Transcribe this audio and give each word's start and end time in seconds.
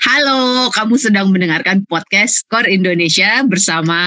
Halo, 0.00 0.72
kamu 0.72 0.96
sedang 0.96 1.28
mendengarkan 1.28 1.84
podcast 1.84 2.48
Core 2.48 2.72
Indonesia 2.72 3.44
bersama 3.44 4.00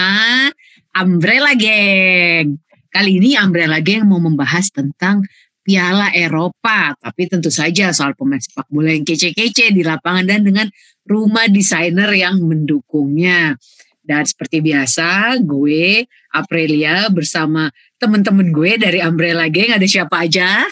Umbrella 0.90 1.54
Gang. 1.54 2.58
Kali 2.90 3.22
ini 3.22 3.38
Umbrella 3.38 3.78
Gang 3.78 4.10
mau 4.10 4.18
membahas 4.18 4.74
tentang 4.74 5.22
Piala 5.62 6.10
Eropa, 6.18 6.98
tapi 6.98 7.30
tentu 7.30 7.54
saja 7.54 7.94
soal 7.94 8.18
pemain 8.18 8.42
sepak 8.42 8.66
bola 8.74 8.90
yang 8.90 9.06
kece-kece 9.06 9.70
di 9.70 9.86
lapangan 9.86 10.26
dan 10.26 10.42
dengan 10.42 10.66
rumah 11.06 11.46
desainer 11.46 12.10
yang 12.10 12.42
mendukungnya. 12.42 13.54
Dan 14.02 14.26
seperti 14.26 14.66
biasa, 14.66 15.38
gue 15.46 16.10
Aprilia 16.34 17.06
bersama 17.14 17.70
temen-temen 18.02 18.50
gue 18.50 18.82
dari 18.82 18.98
Umbrella 19.06 19.46
Gang 19.46 19.78
ada 19.78 19.86
siapa 19.86 20.26
aja? 20.26 20.66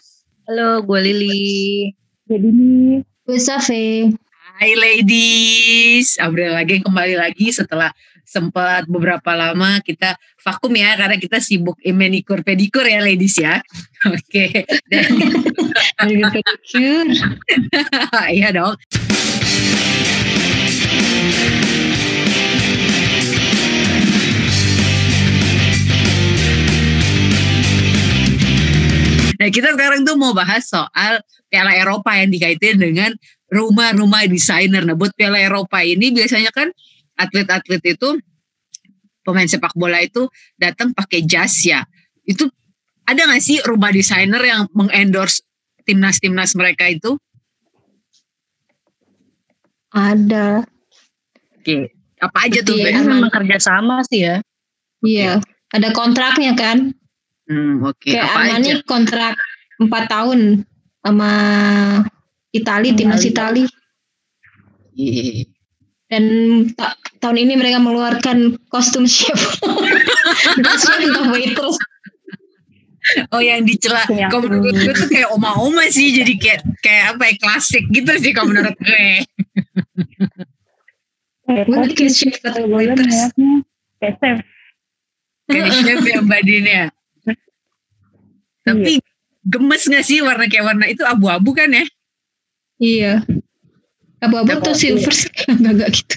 Halo, 0.49 0.81
gue 0.81 0.97
Lili. 0.97 1.93
Jadi 2.25 2.47
nih, 2.49 3.05
gue 3.05 3.37
Safe. 3.37 4.30
Hai 4.61 4.77
ladies, 4.77 6.21
Umbrella 6.21 6.61
Gang 6.61 6.85
kembali 6.85 7.17
lagi 7.17 7.49
setelah 7.49 7.89
sempat 8.21 8.85
beberapa 8.85 9.33
lama 9.33 9.81
kita 9.81 10.13
vakum 10.37 10.69
ya 10.77 10.93
karena 10.93 11.17
kita 11.17 11.41
sibuk 11.41 11.81
menikur 11.89 12.45
pedikur 12.45 12.85
ya 12.85 13.01
ladies 13.01 13.41
ya. 13.41 13.57
Oke. 14.05 14.53
Okay. 14.53 14.69
pedikur. 16.05 17.09
Iya 18.37 18.53
dong. 18.53 18.77
Nah 29.41 29.49
kita 29.49 29.73
sekarang 29.73 30.05
tuh 30.05 30.21
mau 30.21 30.37
bahas 30.37 30.69
soal 30.69 31.17
Piala 31.49 31.73
Eropa 31.73 32.13
yang 32.13 32.29
dikaitin 32.29 32.77
dengan 32.77 33.17
rumah-rumah 33.51 34.25
desainer. 34.31 34.87
Nah 34.87 34.95
buat 34.95 35.11
Piala 35.11 35.37
Eropa 35.37 35.83
ini 35.83 36.15
biasanya 36.15 36.49
kan 36.55 36.71
atlet-atlet 37.19 37.83
itu 37.83 38.17
pemain 39.21 39.45
sepak 39.45 39.75
bola 39.75 39.99
itu 39.99 40.25
datang 40.55 40.95
pakai 40.95 41.27
jas 41.27 41.61
ya. 41.67 41.83
Itu 42.23 42.47
ada 43.03 43.27
gak 43.27 43.43
sih 43.43 43.59
rumah 43.67 43.91
desainer 43.91 44.39
yang 44.39 44.71
mengendorse 44.71 45.43
timnas-timnas 45.83 46.55
mereka 46.55 46.87
itu? 46.87 47.19
Ada. 49.91 50.63
Oke, 51.59 51.91
apa 52.23 52.47
aja 52.47 52.63
tuh? 52.63 52.79
Iya, 52.79 53.03
memang 53.03 53.27
kerja 53.27 53.59
sama 53.59 53.99
sih 54.07 54.23
ya. 54.23 54.39
Iya, 55.03 55.43
ada 55.75 55.89
kontraknya 55.91 56.55
kan. 56.55 56.95
Hmm, 57.51 57.83
oke. 57.83 58.07
Kayak 58.07 58.31
Apa 58.31 58.41
aja? 58.55 58.73
Kontrak 58.87 59.35
4 59.81 59.91
tahun 60.07 60.39
sama 61.03 61.31
Itali, 62.51 62.91
timnas 62.91 63.23
Itali. 63.23 63.63
Iya. 64.93 65.47
Dan 66.05 66.23
ta- 66.75 66.99
tahun 67.17 67.39
ini 67.39 67.53
mereka 67.55 67.79
mengeluarkan 67.79 68.59
kostum 68.67 69.07
chef. 69.07 69.39
Chef 70.81 70.99
entah 70.99 71.31
waitress. 71.31 71.79
Oh 73.31 73.39
yang 73.39 73.63
dicela. 73.63 74.03
Yang- 74.05 74.27
Kalau 74.29 74.45
menurut 74.45 74.75
gue 74.75 74.91
tuh 74.93 75.07
kayak 75.07 75.31
oma-oma 75.31 75.87
sih, 75.87 76.11
jadi 76.11 76.33
kayak 76.35 76.59
kayak 76.79 77.05
apa 77.15 77.23
ya 77.25 77.35
klasik 77.39 77.87
gitu 77.87 78.11
sih 78.19 78.35
kalau 78.35 78.51
menurut 78.51 78.75
gue. 78.75 79.23
Mungkin 81.47 81.71
pasti 81.73 81.93
kayak 81.95 82.13
chef 82.13 82.35
atau 82.43 82.61
gue 82.63 82.75
waitress. 82.75 83.07
niatnya 83.31 83.51
kayak 83.97 84.15
chef. 84.19 84.37
Kayak 85.47 85.69
chef 85.79 85.99
yang 86.03 86.25
badannya. 86.27 86.81
Tapi 88.61 88.93
gemes 89.41 89.83
gak 89.87 90.05
sih 90.05 90.19
warna 90.19 90.45
kayak 90.45 90.65
warna 90.67 90.85
itu 90.85 91.01
abu-abu 91.01 91.55
kan 91.55 91.71
ya? 91.71 91.87
Iya. 92.81 93.21
Abu-abu 94.21 94.57
atau 94.57 94.73
silver 94.73 95.13
sih? 95.13 95.29
Enggak, 95.53 95.73
enggak 95.77 95.89
gitu. 95.93 96.15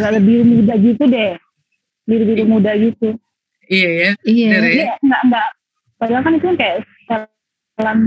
Agak 0.00 0.12
lebih 0.18 0.36
muda 0.42 0.74
gitu 0.80 1.02
deh. 1.06 1.36
Biru-biru 2.08 2.44
muda 2.48 2.72
gitu. 2.74 3.14
Iya 3.68 3.90
ya. 3.92 4.10
Iya. 4.24 4.48
Bener 4.56 4.64
ya. 4.64 4.72
Dia 4.74 4.94
enggak, 5.04 5.20
enggak. 5.28 5.48
Padahal 6.00 6.22
kan 6.24 6.32
itu 6.34 6.44
kan 6.50 6.56
kayak 6.58 6.76
dalam 7.78 7.98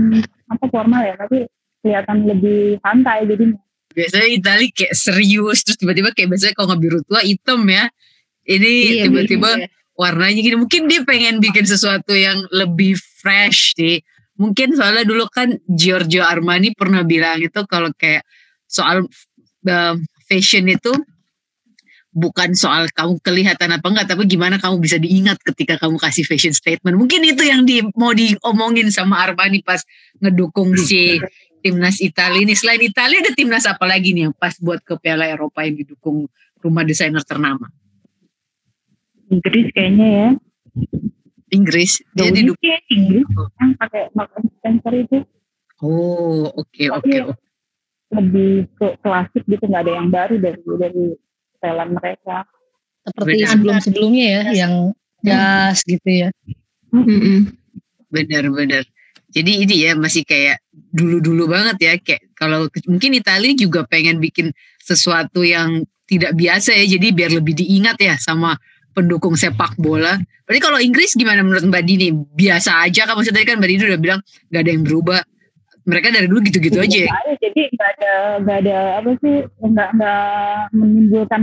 apa 0.46 0.64
formal 0.70 1.00
ya, 1.02 1.14
tapi 1.16 1.48
kelihatan 1.80 2.16
lebih 2.28 2.76
santai 2.82 3.24
jadinya. 3.24 3.58
Biasanya 3.96 4.28
Itali 4.28 4.66
kayak 4.74 4.92
serius 4.92 5.64
terus 5.64 5.78
tiba-tiba 5.80 6.12
kayak 6.12 6.28
biasanya 6.28 6.54
kalau 6.58 6.74
nggak 6.74 6.82
biru 6.84 6.98
tua 7.08 7.22
hitam 7.24 7.62
ya. 7.70 7.88
Ini 8.46 8.72
Iya, 9.00 9.02
tiba-tiba 9.10 9.50
iya. 9.58 9.66
warnanya 9.96 10.38
gini. 10.38 10.56
Mungkin 10.60 10.86
dia 10.86 11.02
pengen 11.02 11.40
bikin 11.42 11.66
sesuatu 11.66 12.12
yang 12.14 12.44
lebih 12.52 12.94
fresh 12.94 13.74
sih. 13.74 14.04
Mungkin 14.36 14.76
soalnya 14.76 15.04
dulu 15.08 15.24
kan 15.32 15.56
Giorgio 15.64 16.24
Armani 16.24 16.76
pernah 16.76 17.00
bilang 17.02 17.40
itu 17.40 17.64
kalau 17.64 17.88
kayak 17.96 18.24
soal 18.68 19.08
um, 19.64 19.96
fashion 20.28 20.68
itu 20.68 20.92
bukan 22.16 22.56
soal 22.56 22.88
kamu 22.96 23.20
kelihatan 23.20 23.76
apa 23.76 23.86
enggak, 23.92 24.08
tapi 24.16 24.24
gimana 24.24 24.56
kamu 24.56 24.80
bisa 24.80 24.96
diingat 24.96 25.36
ketika 25.44 25.76
kamu 25.76 26.00
kasih 26.00 26.24
fashion 26.24 26.56
statement. 26.56 26.96
Mungkin 26.96 27.20
itu 27.28 27.44
yang 27.44 27.68
di, 27.68 27.84
mau 27.92 28.16
diomongin 28.16 28.88
sama 28.88 29.20
Armani 29.20 29.60
pas 29.60 29.84
ngedukung 30.20 30.72
si 30.80 31.20
timnas 31.60 32.00
Italia 32.00 32.40
ini. 32.40 32.56
Selain 32.56 32.80
Italia 32.80 33.20
ada 33.20 33.36
timnas 33.36 33.68
apa 33.68 33.84
lagi 33.84 34.16
nih 34.16 34.32
yang 34.32 34.34
pas 34.36 34.56
buat 34.56 34.80
ke 34.80 34.96
Piala 34.96 35.28
Eropa 35.28 35.68
yang 35.68 35.76
didukung 35.76 36.24
rumah 36.64 36.88
desainer 36.88 37.20
ternama? 37.20 37.68
Inggris 39.28 39.68
kayaknya 39.76 40.08
ya. 40.08 40.28
Inggris. 41.56 42.04
Dia 42.12 42.28
kayak 42.28 42.82
Inggris 42.92 43.26
yang 43.32 43.72
pakai 43.80 44.02
and 44.12 44.48
Spencer 44.60 44.92
itu 44.92 45.18
Oh, 45.84 46.48
oke 46.56 46.84
oke. 46.88 47.04
Iya. 47.08 47.22
oke. 47.32 47.44
lebih 48.06 48.70
ke 48.78 48.86
klasik 49.02 49.42
gitu, 49.50 49.66
nggak 49.66 49.82
ada 49.82 49.92
yang 49.98 50.08
baru 50.14 50.38
dari 50.38 50.62
dari 50.62 51.04
setelan 51.58 51.90
mereka. 51.90 52.46
Seperti 53.02 53.42
Beda. 53.42 53.50
sebelum-sebelumnya 53.50 54.24
ya, 54.30 54.42
yang 54.54 54.74
jas 55.26 55.82
gitu 55.82 56.06
ya. 56.06 56.28
Mm-mm. 56.94 57.50
Benar-benar. 58.06 58.86
Jadi 59.34 59.52
ini 59.66 59.74
ya 59.84 59.98
masih 59.98 60.22
kayak 60.22 60.62
dulu-dulu 60.72 61.50
banget 61.50 61.76
ya 61.82 61.92
kayak 61.98 62.30
kalau 62.38 62.70
mungkin 62.86 63.10
Italia 63.18 63.52
juga 63.58 63.82
pengen 63.84 64.22
bikin 64.22 64.54
sesuatu 64.80 65.42
yang 65.42 65.82
tidak 66.06 66.38
biasa 66.38 66.78
ya 66.78 66.86
jadi 66.96 67.10
biar 67.10 67.30
lebih 67.34 67.58
diingat 67.58 67.98
ya 67.98 68.14
sama 68.22 68.54
pendukung 68.96 69.36
sepak 69.36 69.76
bola. 69.76 70.16
Berarti 70.48 70.60
kalau 70.64 70.80
Inggris 70.80 71.12
gimana 71.12 71.44
menurut 71.44 71.68
Mbak 71.68 71.84
Dini? 71.84 72.08
Biasa 72.16 72.88
aja 72.88 73.04
kan 73.04 73.20
maksudnya 73.20 73.44
tadi 73.44 73.46
kan 73.52 73.60
Mbak 73.60 73.68
Dini 73.68 73.82
udah 73.92 74.00
bilang 74.00 74.20
gak 74.48 74.62
ada 74.64 74.70
yang 74.72 74.84
berubah. 74.88 75.20
Mereka 75.86 76.06
dari 76.10 76.26
dulu 76.26 76.40
gitu-gitu 76.48 76.78
aja. 76.80 76.98
ya? 77.06 77.10
Aja, 77.12 77.34
jadi 77.38 77.62
nggak 77.70 77.90
ada 78.00 78.12
nggak 78.42 78.58
ada 78.64 78.78
apa 78.98 79.10
sih 79.22 79.36
nggak 79.46 79.88
nggak 79.94 80.24
menimbulkan 80.74 81.40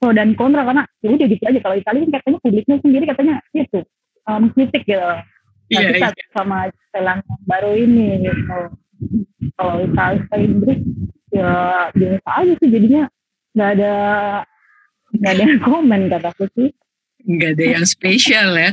pro 0.00 0.16
dan 0.16 0.32
kontra 0.32 0.64
karena 0.64 0.82
ya 1.04 1.08
udah 1.12 1.28
gitu 1.28 1.44
aja 1.44 1.58
kalau 1.60 1.76
Italia 1.76 2.00
kan 2.08 2.12
katanya 2.16 2.38
publiknya 2.40 2.76
sendiri 2.80 3.04
katanya 3.04 3.34
itu 3.52 3.80
um, 4.24 4.48
kritik 4.56 4.82
gitu 4.88 4.96
nah, 4.96 5.20
Iya, 5.70 5.86
kita 5.94 6.08
sama 6.34 6.66
setelan 6.66 7.22
yang 7.22 7.42
baru 7.46 7.70
ini 7.78 8.26
gitu 8.26 8.58
kalau 9.60 9.74
Italia 9.84 10.34
Inggris 10.40 10.80
ya 11.30 11.50
biasa 11.92 12.30
aja 12.32 12.52
sih 12.58 12.68
jadinya 12.72 13.02
nggak 13.54 13.70
ada 13.78 13.94
nggak 15.10 15.32
ada 15.32 15.42
yang 15.44 15.60
komen 15.60 16.00
kataku 16.08 16.44
sih 16.54 16.70
Nggak 17.20 17.50
ada 17.52 17.64
yang 17.76 17.84
spesial 17.84 18.48
ya. 18.54 18.70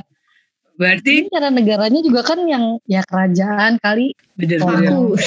Berarti 0.78 1.26
Ini 1.26 1.34
cara 1.34 1.50
negaranya 1.50 2.00
juga 2.00 2.22
kan 2.24 2.40
yang 2.48 2.80
ya 2.88 3.04
kerajaan 3.04 3.76
kali. 3.82 4.16
bener-bener. 4.38 4.88
Aku. 4.88 5.18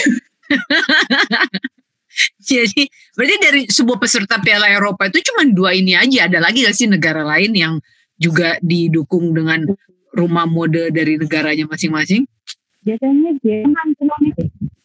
Jadi 2.41 2.82
berarti 3.15 3.37
dari 3.38 3.62
sebuah 3.69 3.98
peserta 3.98 4.41
Piala 4.41 4.66
Eropa 4.66 5.06
itu 5.06 5.21
cuma 5.31 5.47
dua 5.47 5.76
ini 5.76 5.94
aja. 5.94 6.26
Ada 6.26 6.41
lagi 6.41 6.66
gak 6.66 6.75
sih 6.75 6.88
negara 6.88 7.22
lain 7.22 7.53
yang 7.53 7.75
juga 8.16 8.59
didukung 8.60 9.31
dengan 9.31 9.69
rumah 10.10 10.44
mode 10.44 10.91
dari 10.91 11.16
negaranya 11.16 11.66
masing-masing? 11.66 12.27
biasanya 12.81 13.37
Jerman 13.44 13.87
cuma 14.00 14.16
nih 14.25 14.32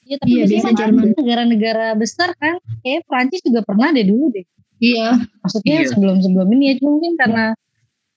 Ya, 0.06 0.20
tapi 0.20 0.30
Iya, 0.30 0.44
biasanya 0.46 0.62
biasa 0.62 0.70
Jerman. 0.86 1.06
negara-negara 1.18 1.88
besar 1.96 2.30
kan. 2.38 2.60
Kayak 2.84 3.02
Prancis 3.10 3.42
juga 3.42 3.66
pernah 3.66 3.90
deh 3.90 4.06
dulu 4.06 4.30
deh. 4.30 4.46
Iya. 4.78 5.08
Maksudnya 5.42 5.76
Iya. 5.82 5.90
sebelum-sebelum 5.92 6.48
ini 6.54 6.64
ya. 6.68 6.74
Cuma 6.80 6.90
mungkin 7.00 7.14
karena, 7.16 7.44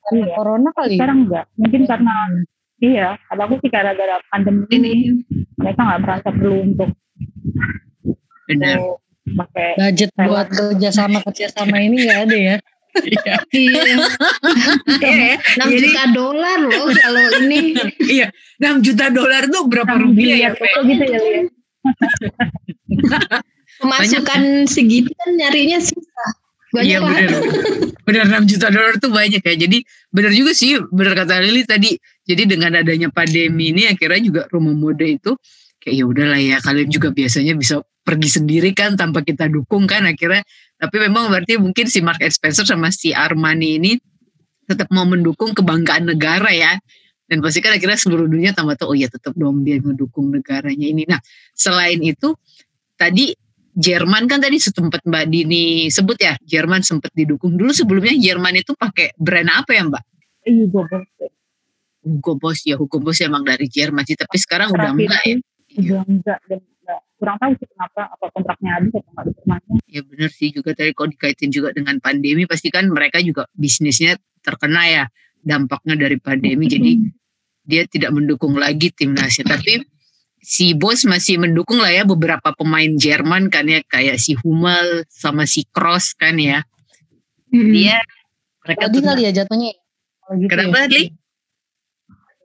karena 0.05 0.25
Iya. 0.27 0.35
corona 0.35 0.71
kali. 0.73 0.95
sekarang 0.97 1.19
enggak 1.29 1.45
mungkin 1.55 1.83
karena 1.85 2.15
iya 2.79 3.09
kalau 3.27 3.43
aku 3.45 3.55
sih 3.61 3.69
gara-gara 3.69 4.17
pandemi 4.31 4.65
ini 4.71 4.93
mereka 5.55 5.81
nggak 5.85 6.01
merasa 6.01 6.29
perlu 6.33 6.57
untuk 6.65 6.91
Benar. 8.49 8.79
pakai 9.29 9.69
Budget 9.77 10.11
buat 10.17 10.49
kerjasama 10.49 11.19
kerjasama 11.21 11.77
ini 11.79 12.09
nggak 12.09 12.21
ada 12.25 12.37
ya. 12.39 12.57
Iya. 12.99 13.35
Iya. 13.53 13.83
Iya 14.97 15.13
ya. 15.13 15.37
6 15.61 15.69
Jadi- 15.69 15.81
juta 15.85 16.03
dolar 16.11 16.59
loh 16.65 16.87
kalau 16.89 17.25
ini. 17.45 17.61
Iya. 18.17 18.27
6 18.59 18.81
juta 18.81 19.07
dolar 19.13 19.43
tuh 19.47 19.63
berapa 19.69 19.95
rupiah 19.95 20.37
ya? 20.41 20.51
gitu 20.57 21.05
ya? 21.05 21.21
Pemasukan 23.79 24.43
segitu 24.67 25.11
kan 25.15 25.31
nyarinya 25.37 25.79
susah. 25.79 26.31
Banyak 26.73 26.89
Iya 26.89 26.99
benar. 27.01 27.31
Benar 28.09 28.25
6 28.41 28.51
juta 28.51 28.67
dolar 28.73 28.95
tuh 28.97 29.13
banyak 29.13 29.41
ya. 29.45 29.55
Jadi 29.69 29.79
benar 30.09 30.33
juga 30.33 30.53
sih 30.57 30.81
benar 30.89 31.13
kata 31.13 31.45
Lili 31.45 31.65
tadi. 31.65 31.97
Jadi 32.25 32.43
dengan 32.45 32.77
adanya 32.77 33.09
pandemi 33.13 33.73
ini 33.73 33.89
akhirnya 33.89 34.21
juga 34.21 34.43
rumah 34.49 34.77
mode 34.77 35.05
itu 35.05 35.37
kayak 35.81 35.95
ya 35.95 36.05
udahlah 36.05 36.41
ya 36.41 36.57
kalian 36.61 36.89
juga 36.91 37.09
biasanya 37.15 37.55
bisa 37.55 37.81
pergi 38.03 38.41
sendiri 38.41 38.73
kan 38.73 38.97
tanpa 38.97 39.21
kita 39.21 39.47
dukung 39.53 39.85
kan 39.85 40.05
akhirnya 40.09 40.43
tapi 40.81 40.97
memang 40.97 41.29
berarti 41.29 41.61
mungkin 41.61 41.87
si 41.93 42.01
Mark 42.01 42.25
Spencer 42.25 42.65
sama 42.65 42.89
si 42.89 43.13
Armani 43.13 43.77
ini 43.77 43.93
tetap 44.65 44.89
mau 44.93 45.05
mendukung 45.05 45.53
kebanggaan 45.53 46.09
negara 46.09 46.49
ya 46.53 46.77
dan 47.29 47.45
pasti 47.45 47.61
kan 47.61 47.77
akhirnya 47.77 48.01
seluruh 48.01 48.25
dunia 48.25 48.57
tambah 48.57 48.81
tuh 48.81 48.93
oh 48.93 48.97
ya 48.97 49.13
tetap 49.13 49.37
dong 49.37 49.61
dia 49.61 49.77
mendukung 49.81 50.33
negaranya 50.33 50.87
ini 50.89 51.05
nah 51.05 51.21
selain 51.53 52.01
itu 52.01 52.33
tadi 52.97 53.37
Jerman 53.79 54.27
kan 54.27 54.43
tadi 54.43 54.59
sempat 54.59 55.07
Mbak 55.07 55.25
Dini 55.31 55.87
sebut 55.87 56.19
ya 56.19 56.35
Jerman 56.43 56.83
sempat 56.83 57.15
didukung. 57.15 57.55
Dulu 57.55 57.71
sebelumnya 57.71 58.19
Jerman 58.19 58.59
itu 58.59 58.75
pakai 58.75 59.15
brand 59.15 59.47
apa 59.55 59.71
ya 59.71 59.87
Mbak? 59.87 60.03
Iya, 60.51 60.65
gue 60.67 60.83
Hugo 62.09 62.33
Boss 62.41 62.65
ya 62.65 62.75
Hugo 62.75 62.99
Boss 62.99 63.21
emang 63.23 63.45
dari 63.45 63.69
Jerman 63.69 64.03
sih 64.03 64.17
tapi 64.19 64.35
sekarang 64.41 64.75
udah 64.75 64.91
enggak 64.97 65.23
ya. 65.23 65.37
Udah 65.79 66.03
enggak 66.09 66.39
dan 66.51 66.61
enggak. 66.65 67.01
Kurang 67.19 67.37
tahu 67.39 67.53
sih 67.59 67.69
kenapa 67.71 68.01
apa 68.11 68.27
kontraknya 68.33 68.71
habis 68.81 68.93
atau 68.97 69.11
enggak 69.13 69.25
diterusnya. 69.31 69.57
ya 69.87 70.01
benar 70.03 70.31
sih 70.33 70.49
juga 70.51 70.71
tadi 70.75 70.91
kalau 70.97 71.09
dikaitin 71.13 71.51
juga 71.53 71.69
dengan 71.71 71.97
pandemi 72.03 72.43
pasti 72.49 72.69
kan 72.73 72.89
mereka 72.89 73.23
juga 73.23 73.47
bisnisnya 73.55 74.17
terkena 74.43 74.83
ya 74.89 75.05
dampaknya 75.45 75.95
dari 75.95 76.17
pandemi. 76.19 76.67
Jadi 76.67 76.93
dia 77.69 77.85
tidak 77.85 78.11
mendukung 78.17 78.57
lagi 78.57 78.89
timnasnya. 78.91 79.45
Tapi 79.45 79.85
si 80.49 80.73
Bos 80.73 81.05
masih 81.05 81.37
mendukung 81.37 81.77
lah 81.77 81.93
ya 81.93 82.09
beberapa 82.09 82.57
pemain 82.57 82.89
Jerman 82.97 83.53
kan 83.53 83.69
ya 83.69 83.85
kayak 83.85 84.17
si 84.17 84.33
Hummel 84.33 85.05
sama 85.13 85.45
si 85.45 85.69
Kroos 85.69 86.17
kan 86.17 86.41
ya 86.41 86.65
Mm-mm. 87.53 87.69
dia 87.77 88.01
mereka 88.65 88.89
Pribadi 88.89 88.97
tuh 88.97 89.03
kali 89.05 89.21
ya 89.29 89.33
jatuhnya. 89.37 89.73
ya, 89.77 90.33
gitu 90.41 90.49
kenapa 90.49 90.77
ya. 90.81 90.89
Li? 90.89 91.05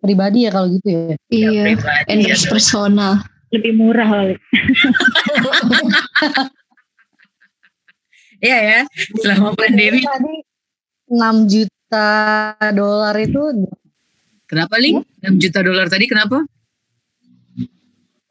Pribadi 0.04 0.40
ya 0.44 0.52
kalau 0.52 0.68
gitu 0.68 0.88
ya. 0.92 1.16
Iya. 1.32 1.62
Pribadi 1.64 2.04
ya. 2.04 2.12
Endorse 2.12 2.46
personal. 2.52 3.14
Lebih 3.56 3.72
murah 3.80 4.08
kali. 4.12 4.36
Iya 8.44 8.60
ya 8.60 8.80
selama 9.24 9.56
pandemi 9.56 10.04
Tadi 10.04 10.36
6 11.08 11.48
juta 11.48 12.12
dolar 12.76 13.16
itu 13.16 13.40
kenapa 14.52 14.76
Li? 14.84 14.92
6 15.24 15.40
juta 15.40 15.64
dolar 15.64 15.88
tadi 15.88 16.12
kenapa? 16.12 16.44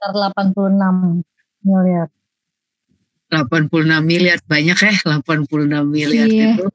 Sekitar 0.02 0.34
86 0.34 1.22
miliar. 1.62 2.08
86 3.30 3.70
miliar 4.04 4.38
banyak 4.44 4.76
ya 4.76 4.92
86 5.08 5.48
miliar 5.88 6.28
Iya. 6.28 6.52
itu 6.52 6.66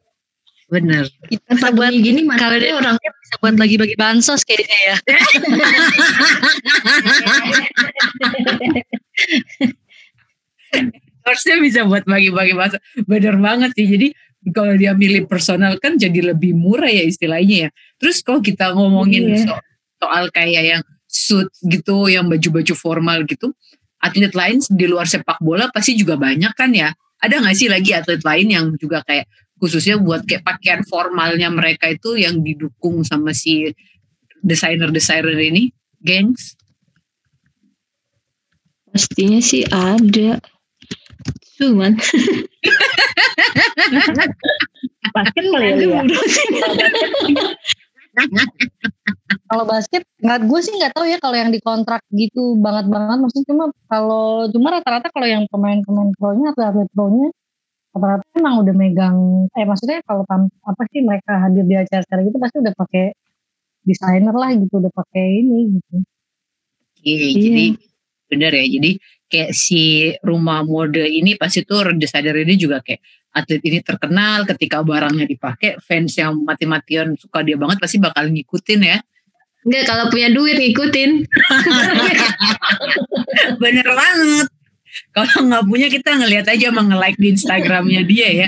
bener 0.68 1.06
Kita 1.30 1.54
bisa 1.54 1.70
buat 1.72 1.94
gini 1.94 2.26
mana 2.26 2.42
kalau 2.42 2.58
dia 2.58 2.74
orang 2.74 2.98
bisa 2.98 3.36
buat 3.38 3.56
lagi 3.56 3.76
bagi 3.78 3.94
bansos 3.96 4.42
kayaknya 4.42 4.80
ya. 4.84 4.96
harusnya 11.24 11.56
bisa 11.60 11.82
buat 11.84 12.08
bagi-bagi 12.08 12.56
masa 12.56 12.80
bener 13.04 13.36
banget 13.38 13.76
sih 13.76 13.88
jadi 13.88 14.08
kalau 14.56 14.74
dia 14.80 14.96
milih 14.96 15.28
personal 15.28 15.76
kan 15.78 16.00
jadi 16.00 16.32
lebih 16.34 16.56
murah 16.56 16.88
ya 16.88 17.04
istilahnya 17.04 17.68
ya 17.68 17.70
terus 18.00 18.24
kalau 18.24 18.40
kita 18.40 18.72
ngomongin 18.72 19.36
Iya. 19.36 19.44
so- 19.44 19.64
soal 20.00 20.32
kayak 20.32 20.64
yang 20.64 20.84
suit 21.28 21.52
gitu 21.68 22.08
yang 22.08 22.32
baju-baju 22.32 22.74
formal 22.80 23.28
gitu. 23.28 23.52
Atlet 24.00 24.32
lain 24.32 24.64
di 24.72 24.86
luar 24.88 25.10
sepak 25.10 25.44
bola 25.44 25.68
pasti 25.76 26.00
juga 26.00 26.16
banyak 26.16 26.54
kan 26.56 26.72
ya. 26.72 26.96
Ada 27.20 27.44
nggak 27.44 27.56
sih 27.58 27.68
lagi 27.68 27.92
atlet 27.92 28.24
lain 28.24 28.48
yang 28.48 28.66
juga 28.80 29.04
kayak 29.04 29.28
khususnya 29.58 29.98
buat 30.00 30.24
kayak 30.24 30.46
pakaian 30.46 30.82
formalnya 30.86 31.50
mereka 31.50 31.90
itu 31.90 32.16
yang 32.16 32.40
didukung 32.46 33.02
sama 33.04 33.34
si 33.34 33.74
desainer-desainer 34.46 35.36
ini 35.36 35.74
gengs? 36.00 36.56
Pastinya 38.94 39.42
sih 39.44 39.66
ada. 39.68 40.40
Cuman. 41.58 41.98
Basket 45.14 45.46
kali 45.50 45.90
ya. 45.90 46.02
Kalau 49.48 49.64
basket 49.64 50.04
nggak 50.20 50.40
gue 50.50 50.60
sih 50.60 50.74
nggak 50.76 50.94
tahu 50.98 51.06
ya 51.08 51.18
kalau 51.24 51.36
yang 51.38 51.52
dikontrak 51.54 52.02
gitu 52.12 52.60
banget 52.60 52.92
banget 52.92 53.18
maksudnya 53.24 53.48
cuma 53.54 53.64
kalau 53.88 54.48
cuma 54.52 54.68
rata-rata 54.76 55.08
kalau 55.12 55.28
yang 55.28 55.44
pemain-pemain 55.48 56.12
pro-nya 56.20 56.52
atau 56.52 56.64
atlet 56.68 56.90
pro-nya 56.92 57.28
rata-rata 57.96 58.24
emang 58.36 58.56
udah 58.66 58.76
megang 58.76 59.18
eh 59.56 59.64
maksudnya 59.64 60.04
kalau 60.04 60.28
apa 60.28 60.82
sih 60.92 61.00
mereka 61.04 61.40
hadir 61.40 61.64
di 61.64 61.76
acara-acara 61.80 62.20
gitu 62.28 62.38
pasti 62.40 62.58
udah 62.60 62.74
pakai 62.76 63.06
desainer 63.88 64.36
lah 64.36 64.52
gitu 64.52 64.74
udah 64.84 64.92
pakai 64.92 65.26
ini 65.44 65.80
gitu. 65.80 65.96
Iya, 67.08 67.16
Iya. 67.24 67.40
jadi 67.40 67.66
bener 68.28 68.52
ya. 68.52 68.66
Jadi 68.68 68.92
kayak 69.32 69.52
si 69.56 70.12
rumah 70.24 70.64
mode 70.68 71.04
ini 71.08 71.40
pasti 71.40 71.64
tuh 71.64 71.96
desainer 71.96 72.36
ini 72.44 72.60
juga 72.60 72.84
kayak 72.84 73.00
atlet 73.38 73.62
ini 73.62 73.80
terkenal 73.86 74.44
ketika 74.50 74.82
barangnya 74.82 75.30
dipakai 75.30 75.78
fans 75.78 76.18
yang 76.18 76.34
mati-matian 76.42 77.14
suka 77.14 77.46
dia 77.46 77.54
banget 77.54 77.78
pasti 77.78 78.02
bakal 78.02 78.26
ngikutin 78.26 78.82
ya. 78.82 78.98
Enggak 79.68 79.84
kalau 79.84 80.06
punya 80.08 80.32
duit 80.32 80.56
ngikutin. 80.58 81.12
Bener 83.62 83.88
banget. 83.88 84.48
Kalau 85.14 85.36
nggak 85.46 85.64
punya 85.68 85.88
kita 85.92 86.10
ngelihat 86.18 86.46
aja 86.50 86.72
sama 86.72 86.82
nge-like 86.88 87.20
di 87.20 87.28
Instagramnya 87.36 88.02
dia 88.08 88.28
ya. 88.46 88.48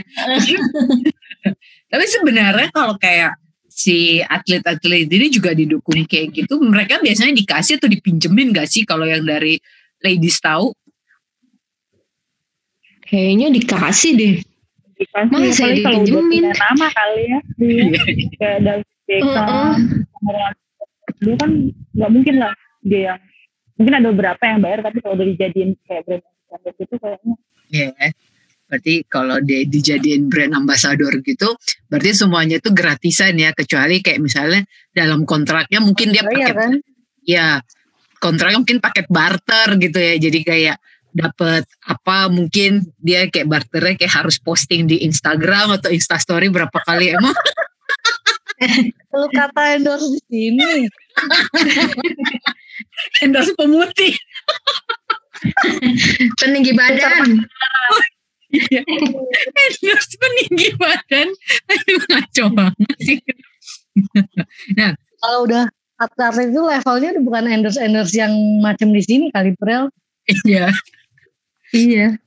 Tapi 1.89 2.06
sebenarnya 2.06 2.69
kalau 2.71 2.95
kayak 2.95 3.36
si 3.68 4.19
atlet-atlet 4.19 5.07
ini 5.07 5.27
juga 5.31 5.56
didukung 5.56 6.03
kayak 6.03 6.36
gitu, 6.36 6.59
mereka 6.59 7.00
biasanya 7.00 7.31
dikasih 7.31 7.80
atau 7.80 7.88
dipinjemin 7.88 8.51
gak 8.51 8.68
sih 8.68 8.83
kalau 8.83 9.07
yang 9.07 9.24
dari 9.24 9.56
ladies 10.03 10.39
tahu? 10.44 10.75
Kayaknya 13.07 13.47
dikasih 13.56 14.12
deh. 14.19 14.36
Dikasih 15.00 15.31
Masa 15.31 15.63
apalagi 15.63 15.81
kalau 15.81 16.00
udah 16.04 16.24
punya 16.28 16.51
nama 16.51 16.88
kali 16.92 17.24
ya. 17.24 17.40
Iya. 17.60 18.01
Kayak 18.36 18.60
David 18.68 18.88
Beckham. 19.07 19.75
Dulu 21.19 21.36
kan 21.40 21.51
nggak 21.96 22.12
mungkin 22.12 22.36
lah 22.40 22.54
dia 22.84 23.00
yang 23.12 23.19
mungkin 23.75 23.94
ada 23.96 24.07
beberapa 24.12 24.44
yang 24.44 24.60
bayar 24.60 24.80
tapi 24.84 24.98
kalau 25.00 25.16
udah 25.19 25.28
dijadiin 25.36 25.72
kayak 25.88 26.04
brand 26.07 26.24
ambassador 26.24 26.74
gitu 26.80 26.96
kayaknya 27.00 27.36
Iya. 27.69 27.92
Berarti 28.69 28.94
kalau 29.10 29.38
dia 29.42 29.60
dijadiin 29.66 30.30
brand 30.30 30.54
ambassador 30.54 31.10
gitu, 31.25 31.50
berarti 31.90 32.10
semuanya 32.13 32.62
itu 32.62 32.69
gratisan 32.69 33.34
ya, 33.34 33.50
kecuali 33.50 33.98
kayak 33.98 34.22
misalnya 34.22 34.62
dalam 34.94 35.25
kontraknya 35.25 35.81
mungkin 35.81 36.13
dia 36.13 36.22
Oh 36.22 36.30
iya 36.30 36.38
pakai 36.38 36.54
kan? 36.54 36.72
ya 37.25 37.46
kontraknya 38.22 38.62
mungkin 38.62 38.78
paket 38.78 39.07
barter 39.10 39.68
gitu 39.81 39.98
ya. 39.98 40.13
Jadi 40.22 40.40
kayak 40.46 40.78
dapat 41.09 41.65
apa 41.85 42.29
mungkin 42.29 42.85
dia 43.01 43.25
kayak 43.27 43.50
barternya 43.50 43.95
kayak 43.98 44.13
harus 44.24 44.38
posting 44.38 44.86
di 44.86 45.01
Instagram 45.03 45.81
atau 45.81 45.89
Instastory 45.89 46.48
berapa 46.53 46.75
kali 46.86 47.17
emang 47.17 47.34
Lu 49.15 49.27
kata 49.31 49.79
endorse 49.79 50.19
di 50.19 50.19
sini. 50.27 50.88
endorse 53.24 53.55
pemutih. 53.55 54.13
Peninggi 56.43 56.75
badan. 56.75 57.39
Iya. 58.50 58.81
endorse 59.53 60.13
peninggi 60.17 60.74
badan. 60.75 61.29
Aduh 61.69 62.01
ngaco 62.10 62.45
banget 62.51 62.98
sih. 63.00 63.17
Kalau 65.22 65.39
udah 65.48 65.69
atlet 66.00 66.50
itu 66.50 66.62
levelnya 66.63 67.10
bukan 67.22 67.45
endorse 67.48 67.79
endorse 67.79 68.15
yang 68.17 68.34
macam 68.60 68.91
di 68.91 69.01
sini 69.05 69.31
kali 69.31 69.55
Prel. 69.55 69.88
Iya. 70.43 70.74
Iya. 71.73 72.17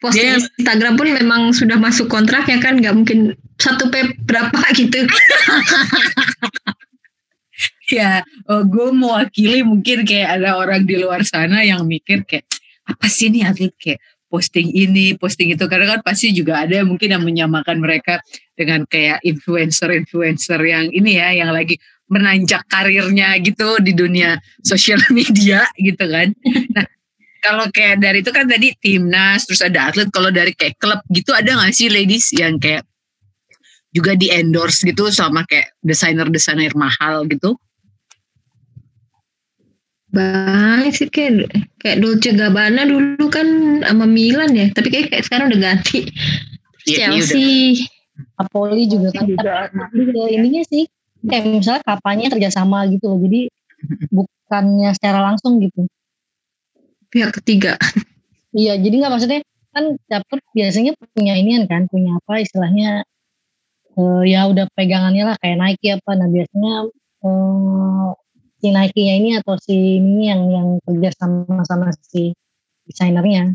Posting 0.00 0.32
Dia- 0.32 0.48
Instagram 0.56 0.96
pun 0.96 1.08
memang 1.12 1.52
sudah 1.52 1.76
masuk 1.76 2.08
kontrak 2.08 2.48
ya 2.48 2.56
kan 2.56 2.80
nggak 2.80 2.96
mungkin 2.96 3.36
satu 3.60 3.92
p 3.92 4.00
berapa 4.24 4.56
gitu. 4.80 5.04
ya 7.92 8.24
oh, 8.48 8.62
gue 8.64 8.88
mewakili 8.96 9.60
mungkin 9.60 10.06
kayak 10.08 10.40
ada 10.40 10.56
orang 10.56 10.86
di 10.88 10.96
luar 10.96 11.20
sana 11.26 11.60
yang 11.66 11.84
mikir 11.84 12.24
kayak 12.24 12.48
apa 12.86 13.06
sih 13.10 13.28
ini 13.28 13.44
atlet 13.44 13.74
kayak 13.76 14.00
posting 14.30 14.70
ini 14.72 15.18
posting 15.18 15.52
itu 15.52 15.66
karena 15.66 15.98
kan 15.98 16.00
pasti 16.06 16.30
juga 16.30 16.62
ada 16.64 16.80
mungkin 16.86 17.10
yang 17.10 17.20
menyamakan 17.26 17.82
mereka 17.82 18.22
dengan 18.54 18.86
kayak 18.86 19.20
influencer-influencer 19.26 20.60
yang 20.64 20.86
ini 20.94 21.18
ya 21.18 21.34
yang 21.44 21.50
lagi 21.50 21.76
menanjak 22.06 22.62
karirnya 22.70 23.36
gitu 23.42 23.76
di 23.82 23.92
dunia 23.92 24.38
sosial 24.62 25.02
media 25.18 25.66
gitu 25.76 26.04
kan 26.06 26.30
nah 26.72 26.86
kalau 27.42 27.66
kayak 27.72 27.98
dari 28.00 28.20
itu 28.22 28.30
kan 28.30 28.46
tadi 28.46 28.72
timnas 28.78 29.48
terus 29.48 29.64
ada 29.64 29.90
atlet 29.90 30.08
kalau 30.12 30.30
dari 30.30 30.52
kayak 30.54 30.76
klub 30.76 31.00
gitu 31.10 31.34
ada 31.34 31.56
nggak 31.56 31.72
sih 31.74 31.88
ladies 31.88 32.30
yang 32.36 32.60
kayak 32.60 32.84
juga 33.90 34.14
di 34.14 34.30
endorse 34.30 34.86
gitu 34.86 35.10
sama 35.10 35.42
kayak 35.48 35.74
desainer-desainer 35.82 36.72
mahal 36.78 37.26
gitu 37.26 37.58
Banyak 40.10 40.90
sih 40.90 41.06
kayak 41.06 41.54
kayak 41.78 42.02
Dolce 42.02 42.34
Gabbana 42.34 42.82
dulu 42.82 43.30
kan 43.30 43.78
sama 43.86 44.10
Milan 44.10 44.50
ya, 44.58 44.66
tapi 44.74 44.90
kayak, 44.90 45.14
kayak 45.14 45.24
sekarang 45.30 45.54
udah 45.54 45.60
ganti. 45.70 46.02
Terus 46.10 46.86
Iya, 46.90 46.96
iya, 46.98 47.06
Chelsea. 47.22 47.48
Napoli 48.36 48.84
juga 48.90 49.14
kan. 49.14 49.24
juga 49.30 49.70
Tapi 49.70 50.02
ininya 50.34 50.62
sih 50.66 50.90
kayak 51.24 51.62
misalnya 51.62 51.82
kapalnya 51.86 52.26
kerjasama 52.32 52.90
gitu 52.90 53.06
loh. 53.06 53.18
Jadi 53.22 53.40
bukannya 54.16 54.90
secara 54.98 55.30
langsung 55.30 55.62
gitu. 55.62 55.86
Pihak 57.10 57.34
ketiga. 57.42 57.74
Iya, 58.50 58.74
jadi 58.82 58.94
nggak 58.98 59.12
maksudnya 59.14 59.40
kan 59.70 59.94
dapet 60.10 60.42
biasanya 60.50 60.98
punya 61.14 61.38
inian 61.38 61.70
kan, 61.70 61.86
punya 61.86 62.18
apa 62.18 62.42
istilahnya 62.42 63.06
eh, 63.94 64.22
ya 64.26 64.50
udah 64.50 64.66
pegangannya 64.74 65.22
lah 65.30 65.36
kayak 65.38 65.58
Nike 65.58 65.94
apa. 65.94 66.10
Nah 66.18 66.28
biasanya 66.30 66.72
eh, 67.26 68.08
si 68.60 68.68
Nike-nya 68.74 69.14
ini 69.22 69.30
atau 69.38 69.54
si 69.56 70.02
ini 70.02 70.28
yang 70.28 70.42
yang 70.50 70.68
kerja 70.82 71.10
sama 71.16 71.62
sama 71.64 71.94
si 72.04 72.34
desainernya 72.90 73.54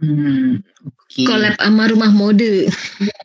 Hmm, 0.00 0.64
oke. 0.88 1.22
Collab 1.28 1.60
sama 1.60 1.84
rumah 1.92 2.08
mode. 2.08 2.72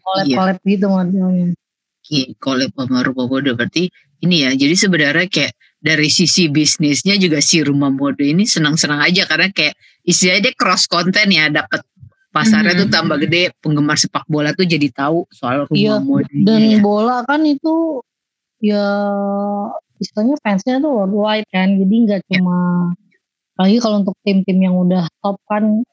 collab-collab 0.04 0.60
gitu 0.68 0.86
modelnya. 0.92 1.56
Oke, 2.04 2.36
collab 2.36 2.72
sama 2.75 3.00
rumah 3.08 3.25
mode 3.32 3.56
berarti 3.56 3.88
ini 4.20 4.44
ya. 4.44 4.51
Jadi 4.51 4.75
sebenarnya 4.75 5.27
kayak 5.32 5.56
dari 5.86 6.10
sisi 6.10 6.50
bisnisnya 6.50 7.13
juga 7.22 7.38
si 7.46 7.62
rumah 7.62 7.94
mode 7.94 8.25
ini 8.25 8.50
senang-senang 8.50 9.06
aja 9.06 9.30
karena 9.30 9.54
kayak 9.54 9.77
istilahnya 10.01 10.50
dia 10.50 10.54
cross 10.58 10.89
content 10.89 11.30
ya 11.30 11.46
dapat 11.54 11.86
pasarnya 12.34 12.74
Mhm. 12.74 12.80
tuh 12.82 12.89
tambah 12.89 13.18
gede 13.22 13.54
penggemar 13.62 13.94
sepak 13.96 14.25
bola 14.25 14.50
tuh 14.58 14.65
jadi 14.65 14.89
tahu 14.89 15.30
soal 15.30 15.70
rumah 15.70 15.77
Iya, 15.77 15.96
mode 16.01 16.25
Dan 16.34 16.62
ya. 16.65 16.77
bola 16.82 17.22
kan 17.24 17.46
itu 17.46 18.01
ya 18.60 18.82
istilahnya 20.01 20.36
fansnya 20.42 20.82
tuh 20.82 20.92
worldwide 20.92 21.48
kan, 21.54 21.77
jadi 21.77 21.96
nggak 22.04 22.22
Ya. 22.27 22.42
cuma 22.42 22.58
apalagi 23.56 23.77
kalau 23.80 24.04
untuk 24.04 24.18
tim-tim 24.25 24.58
yang 24.60 24.75
udah 24.75 25.08
top 25.24 25.38
kan 25.48 25.86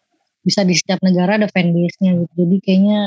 bisa 0.42 0.66
di 0.66 0.74
setiap 0.74 0.98
negara 1.06 1.38
ada 1.38 1.46
fanbase-nya 1.46 2.18
gitu. 2.18 2.32
Jadi 2.34 2.56
kayaknya 2.58 3.00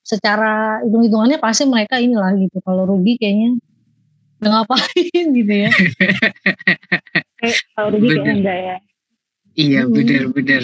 secara 0.00 0.80
hitung-hitungannya 0.80 1.36
pasti 1.36 1.68
mereka 1.68 2.00
inilah 2.00 2.32
gitu. 2.40 2.58
Kalau 2.64 2.88
rugi 2.88 3.20
kayaknya 3.20 3.60
ngapain 4.48 5.24
gitu 5.34 5.54
ya. 5.66 5.70
Kalau 7.74 7.98
Bener. 7.98 8.22
kayaknya 8.22 8.32
enggak 8.38 8.58
ya. 8.58 8.76
Iya 9.52 9.80
Hmm. 9.84 9.92
benar-benar. 9.92 10.62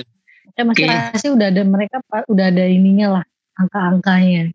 Kayak 0.56 0.66
masih 0.66 0.84
Oke. 0.84 0.96
pasti 1.14 1.28
udah 1.30 1.46
ada 1.52 1.62
mereka 1.62 1.96
udah 2.26 2.46
ada 2.50 2.64
ininya 2.66 3.06
lah 3.20 3.24
angka-angkanya. 3.54 4.50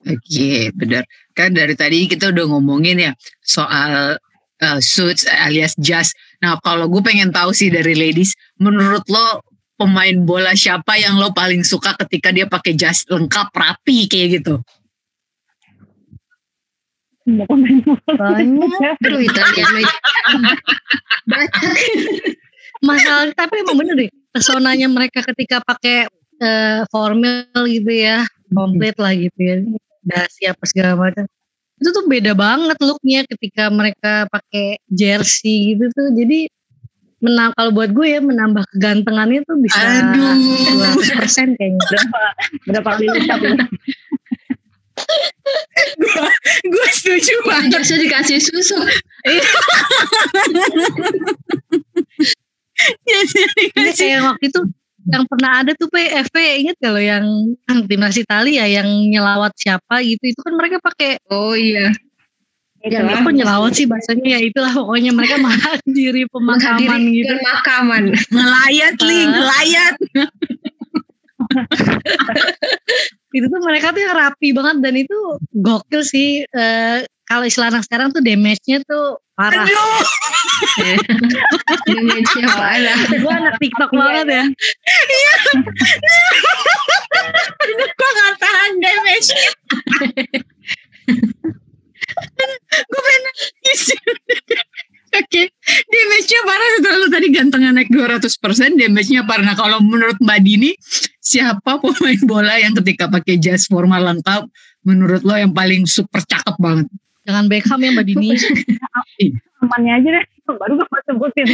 Oke, 0.00 0.72
benar. 0.72 1.04
Kan 1.36 1.52
dari 1.52 1.74
tadi 1.76 2.08
kita 2.08 2.32
udah 2.32 2.44
ngomongin 2.48 3.10
ya 3.10 3.12
soal 3.42 4.16
uh, 4.60 4.80
suits 4.80 5.28
alias 5.28 5.76
jas. 5.76 6.14
Nah, 6.40 6.56
kalau 6.62 6.88
gue 6.88 7.02
pengen 7.04 7.34
tahu 7.34 7.52
sih 7.52 7.68
dari 7.68 7.92
ladies, 7.92 8.32
menurut 8.56 9.04
lo 9.12 9.44
pemain 9.76 10.16
bola 10.20 10.56
siapa 10.56 10.96
yang 10.96 11.20
lo 11.20 11.32
paling 11.32 11.64
suka 11.64 11.96
ketika 12.06 12.32
dia 12.32 12.48
pakai 12.48 12.76
jas 12.76 13.04
lengkap 13.08 13.48
rapi 13.52 14.08
kayak 14.08 14.40
gitu? 14.40 14.60
Pemain 17.46 17.78
bola. 17.84 18.12
Banyak. 18.16 18.96
Banyak. 21.30 21.54
masalah 22.80 23.28
tapi 23.36 23.60
emang 23.60 23.76
bener 23.76 23.94
deh 24.06 24.10
pesonanya 24.32 24.88
mereka 24.88 25.20
ketika 25.20 25.60
pakai 25.60 26.08
eh, 26.40 26.80
formal 26.88 27.44
gitu 27.68 27.92
ya 27.92 28.24
komplit 28.48 28.96
lah 28.96 29.12
gitu 29.12 29.36
ya 29.36 29.56
dasi 30.00 30.48
apa 30.48 30.64
segala 30.64 30.96
macam 30.96 31.28
itu 31.80 31.88
tuh 31.92 32.04
beda 32.08 32.32
banget 32.36 32.76
looknya 32.80 33.24
ketika 33.28 33.68
mereka 33.68 34.28
pakai 34.32 34.80
jersey 34.88 35.76
gitu 35.76 35.92
tuh 35.92 36.08
jadi 36.16 36.48
menang 37.20 37.52
kalau 37.52 37.68
buat 37.76 37.92
gue 37.92 38.06
ya 38.16 38.20
menambah 38.24 38.64
kegantengannya 38.72 39.44
tuh 39.44 39.60
bisa 39.60 39.76
Aduh. 39.76 40.40
200% 41.20 41.60
kayaknya 41.60 41.84
Berapa, 41.84 42.20
berapa 42.64 42.88
kali 42.96 43.06
lipat 43.12 43.40
ya. 45.50 46.26
gue 46.66 46.88
setuju 46.94 47.34
banget. 47.44 47.68
Jasnya 47.78 47.98
dikasih 48.02 48.38
susu. 48.40 48.78
Ini 53.76 53.90
kayak 53.92 54.20
waktu 54.24 54.44
itu 54.48 54.60
yang 55.10 55.24
pernah 55.26 55.64
ada 55.64 55.72
tuh 55.74 55.88
PFP 55.88 56.36
inget 56.60 56.76
kalau 56.76 57.00
yang 57.00 57.24
timnas 57.88 58.16
Italia 58.16 58.68
yang 58.68 58.86
nyelawat 58.86 59.56
siapa 59.56 60.04
gitu 60.04 60.22
itu 60.28 60.40
kan 60.44 60.54
mereka 60.54 60.76
pakai 60.78 61.18
Oh 61.32 61.56
iya. 61.56 61.88
Itulah. 62.80 63.20
apa 63.20 63.28
nyelawat 63.28 63.76
sih 63.76 63.84
bahasanya 63.84 64.24
ya 64.24 64.40
itulah 64.40 64.72
pokoknya 64.72 65.12
mereka 65.12 65.36
menghadiri 65.44 66.24
pemakaman 66.32 66.80
Menghadiri 66.80 67.12
gitu 67.12 67.32
pemakaman. 67.36 68.02
Ngelayat 68.32 68.96
li, 69.04 69.20
Ah. 69.20 69.28
ngelayat. 69.28 69.94
itu 73.36 73.46
tuh 73.46 73.60
mereka 73.62 73.94
tuh 73.94 74.02
yang 74.02 74.16
rapi 74.16 74.50
banget 74.50 74.76
dan 74.82 74.94
itu 74.98 75.18
gokil 75.54 76.02
sih 76.02 76.42
Eh, 76.44 76.98
kalau 77.24 77.46
istilah 77.46 77.70
anak 77.70 77.86
sekarang 77.86 78.10
tuh 78.10 78.18
damage-nya 78.26 78.82
tuh 78.82 79.22
parah. 79.38 79.62
Damage-nya 81.86 82.46
parah. 82.50 82.98
gue 83.06 83.32
anak 83.32 83.54
tiktok 83.62 83.90
banget 83.94 84.26
ya 84.26 84.44
Gue 87.70 88.10
gak 88.10 88.34
tahan 88.42 88.72
damage. 88.82 89.30
gue 92.90 93.00
pengen. 93.06 93.22
Oke, 95.10 95.42
damage-nya 95.90 96.40
parah 96.46 96.68
setelah 96.78 96.98
lu 96.98 97.08
tadi 97.08 97.26
gantengnya 97.30 97.70
naik 97.74 97.90
200%, 97.92 98.26
damage-nya 98.78 99.22
parah. 99.24 99.44
Nah 99.44 99.56
kalau 99.58 99.78
menurut 99.82 100.18
Mbak 100.18 100.40
Dini, 100.42 100.70
siapa 101.22 101.78
pemain 101.78 102.20
bola 102.26 102.54
yang 102.58 102.74
ketika 102.82 103.06
pakai 103.08 103.38
jas 103.38 103.70
formal 103.70 104.02
lengkap, 104.02 104.46
menurut 104.84 105.22
lo 105.22 105.34
yang 105.36 105.52
paling 105.54 105.86
super 105.86 106.22
cakep 106.24 106.56
banget? 106.58 106.88
jangan 107.30 107.46
Beckham 107.46 107.78
ya 107.78 107.94
mbak 107.94 108.06
Dini 108.08 108.34
Temannya 109.60 109.92
aja 110.00 110.08
deh. 110.08 110.24
Baru 110.50 110.74
gue 110.74 111.00
sebutin. 111.06 111.46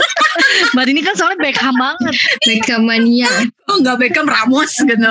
mbak 0.76 0.84
Dini 0.86 1.00
kan 1.02 1.16
soalnya 1.16 1.40
Beckham 1.40 1.74
banget 1.74 2.14
Megamania. 2.46 3.32
Oh 3.66 3.80
nggak 3.80 3.96
Beckham, 3.98 4.28
Ramos 4.28 4.70
gitu. 4.76 5.10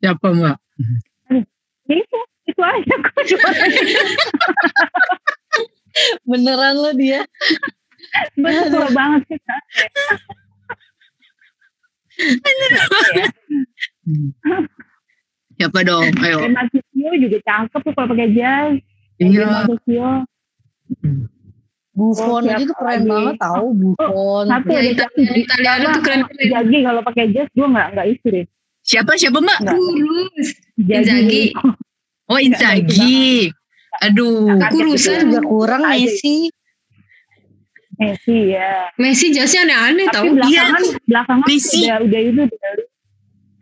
siapa 0.00 0.32
Mbak? 0.32 0.56
Ya 3.24 3.30
cuma 3.30 3.50
beneran 6.26 6.74
lo 6.76 6.90
dia 6.92 7.22
gue 8.36 8.50
suka 8.68 8.88
banget 8.90 9.20
sih. 9.26 9.38
Siapa 15.54 15.78
dong? 15.86 16.10
Ayo. 16.18 16.50
Marquisio 16.50 17.10
juga 17.16 17.38
cakep 17.40 17.80
tuh 17.80 17.92
kalau 17.94 18.08
pakai 18.10 18.28
jas. 18.34 18.74
Iya. 19.16 19.46
Marquisio. 19.64 20.10
Buffon 21.94 22.42
Oh, 22.42 22.50
aja 22.50 22.58
tuh 22.58 22.74
keren 22.74 22.90
lagi? 22.98 23.06
banget 23.06 23.36
tahu 23.38 23.66
Buffon 23.72 24.44
Satu 24.50 24.66
Ya, 24.66 24.78
ada 24.82 24.90
Ita- 25.06 25.14
Italiano 25.38 25.86
tuh 25.88 26.02
keren-keren. 26.02 26.46
Jagi 26.50 26.78
kalau 26.82 27.00
pakai 27.06 27.24
jas 27.30 27.48
gue 27.48 27.66
nggak 27.66 27.86
nggak 27.94 28.06
isu 28.10 28.26
deh. 28.28 28.44
Siapa 28.84 29.12
siapa 29.14 29.38
Mbak? 29.38 29.58
Kurus. 29.70 30.48
Jagi. 30.76 30.98
Inzaghi. 31.00 31.44
Oh 32.34 32.40
Inzaghi. 32.42 33.54
Aduh. 34.02 34.58
Kaget 34.58 34.70
Kurusan 34.74 35.18
juga 35.30 35.40
kurang. 35.40 35.82
Messi 35.86 36.50
Messi 37.94 38.50
ya. 38.50 38.90
Messi 38.98 39.30
jasnya 39.30 39.62
aneh-aneh 39.62 40.10
Tapi 40.10 40.26
tau. 40.26 40.34
belakangan 40.34 40.82
belakangan 41.06 41.46
Messi. 41.46 41.86
udah 41.86 41.98
udah 42.02 42.20
itu 42.20 42.42
udah 42.42 42.72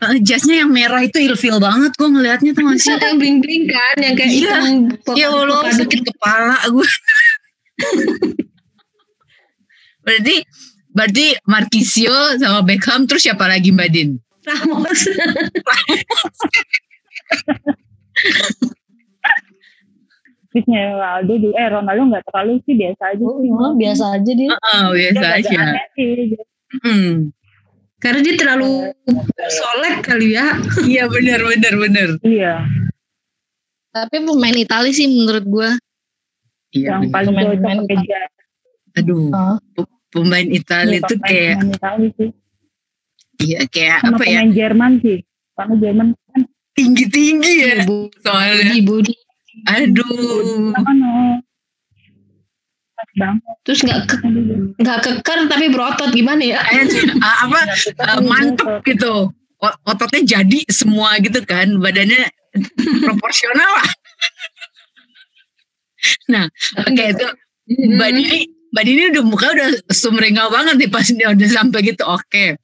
Eh, 0.02 0.19
jasnya 0.19 0.67
yang 0.67 0.71
merah 0.73 0.99
itu 0.99 1.14
ilfil 1.14 1.62
banget 1.62 1.95
gue 1.95 2.09
ngelihatnya 2.11 2.50
tuh 2.52 2.67
masih. 2.67 2.99
yang 2.99 3.14
bling-bling 3.14 3.71
kan, 3.71 3.95
yang 4.02 4.14
kayak 4.19 4.35
Iya. 4.35 4.59
hitam 4.91 5.14
Ya 5.14 5.31
Allah 5.31 5.62
sakit 5.71 6.00
kepala 6.02 6.59
gue. 6.67 6.91
berarti 10.02 10.37
berarti 10.91 11.26
Marquisio 11.45 12.35
sama 12.35 12.62
Beckham 12.62 13.07
terus 13.07 13.23
siapa 13.23 13.47
lagi 13.47 13.71
Mbak 13.71 13.88
Din? 13.93 14.19
Ramos. 14.43 15.07
Fitnya 20.49 20.92
Ronaldo 20.92 21.33
juga, 21.40 21.54
eh 21.57 21.69
Ronaldo 21.71 22.02
nggak 22.12 22.25
terlalu 22.28 22.52
sih 22.62 22.75
biasa 22.76 23.02
aja 23.09 23.25
Oh, 23.25 23.40
sih. 23.40 23.49
malah 23.49 23.73
biasa 23.73 24.04
aja 24.12 24.31
dia 24.31 24.49
Oh 24.52 24.92
Dia 24.92 25.09
biasa 25.09 25.25
agak 25.25 25.49
aja. 25.49 25.59
aneh 25.64 25.87
sih. 25.90 26.12
Hmm. 26.78 27.11
Karena 27.97 28.21
dia 28.21 28.35
terlalu 28.37 28.73
solek 29.49 29.97
kali 30.02 30.28
ya. 30.33 30.47
Iya 30.83 31.09
benar 31.09 31.40
benar 31.40 31.75
benar. 31.78 32.09
Iya, 32.21 32.54
tapi 33.90 34.16
pemain 34.21 34.52
Italia 34.54 34.90
sih 34.90 35.07
menurut 35.07 35.45
gue 35.47 35.69
Iya. 36.75 36.88
yang 36.90 37.00
benar. 37.02 37.12
paling 37.14 37.33
Pemain- 37.33 37.61
pemain 37.81 38.00
jas. 38.02 38.31
Aduh 38.92 39.28
Oh. 39.31 39.57
pemain 40.11 40.45
Italia 40.45 40.90
Iya, 40.90 41.00
itu 41.00 41.14
pemain- 41.14 41.25
kayak 41.25 41.54
pemain 41.54 41.73
Italia 41.73 42.09
sih. 42.12 42.31
iya 43.40 43.61
kayak 43.66 43.99
Sama 43.99 44.12
apa 44.12 44.25
ya 44.26 44.37
pemain 44.37 44.52
Jerman 44.52 44.92
sih. 45.00 45.19
Karena 45.52 45.75
Jerman 45.78 46.09
kan 46.26 46.40
tinggi 46.73 47.05
tinggi 47.09 47.52
ya 47.62 47.75
soalnya. 48.23 48.73
Budi 48.73 48.81
Budi. 48.85 49.14
Aduh. 49.69 50.73
Terus 53.62 53.81
nggak 53.85 54.00
ke- 54.09 54.21
nggak 54.81 54.99
keker 55.05 55.38
tapi 55.50 55.67
berotot 55.69 56.11
gimana 56.11 56.43
ya? 56.43 56.59
Ah, 57.23 57.47
apa 57.47 57.61
eh, 57.85 58.21
mantep 58.25 58.83
gitu. 58.87 59.31
Ototnya 59.87 60.41
jadi 60.41 60.59
semua 60.67 61.14
gitu 61.23 61.38
kan, 61.47 61.71
badannya 61.79 62.26
proporsional 63.05 63.71
lah. 63.79 63.91
nah 66.33 66.50
oke 66.83 66.99
itu 67.14 67.26
Mbak 67.95 68.11
Dini, 68.11 68.38
Mbak 68.75 68.85
Dini 68.85 69.02
udah 69.14 69.23
muka 69.23 69.47
udah 69.55 69.69
sumringah 69.87 70.50
banget 70.50 70.75
nih 70.83 70.91
pas 70.91 71.07
dia 71.07 71.31
udah 71.31 71.49
sampai 71.49 71.79
gitu. 71.87 72.02
Oke. 72.02 72.59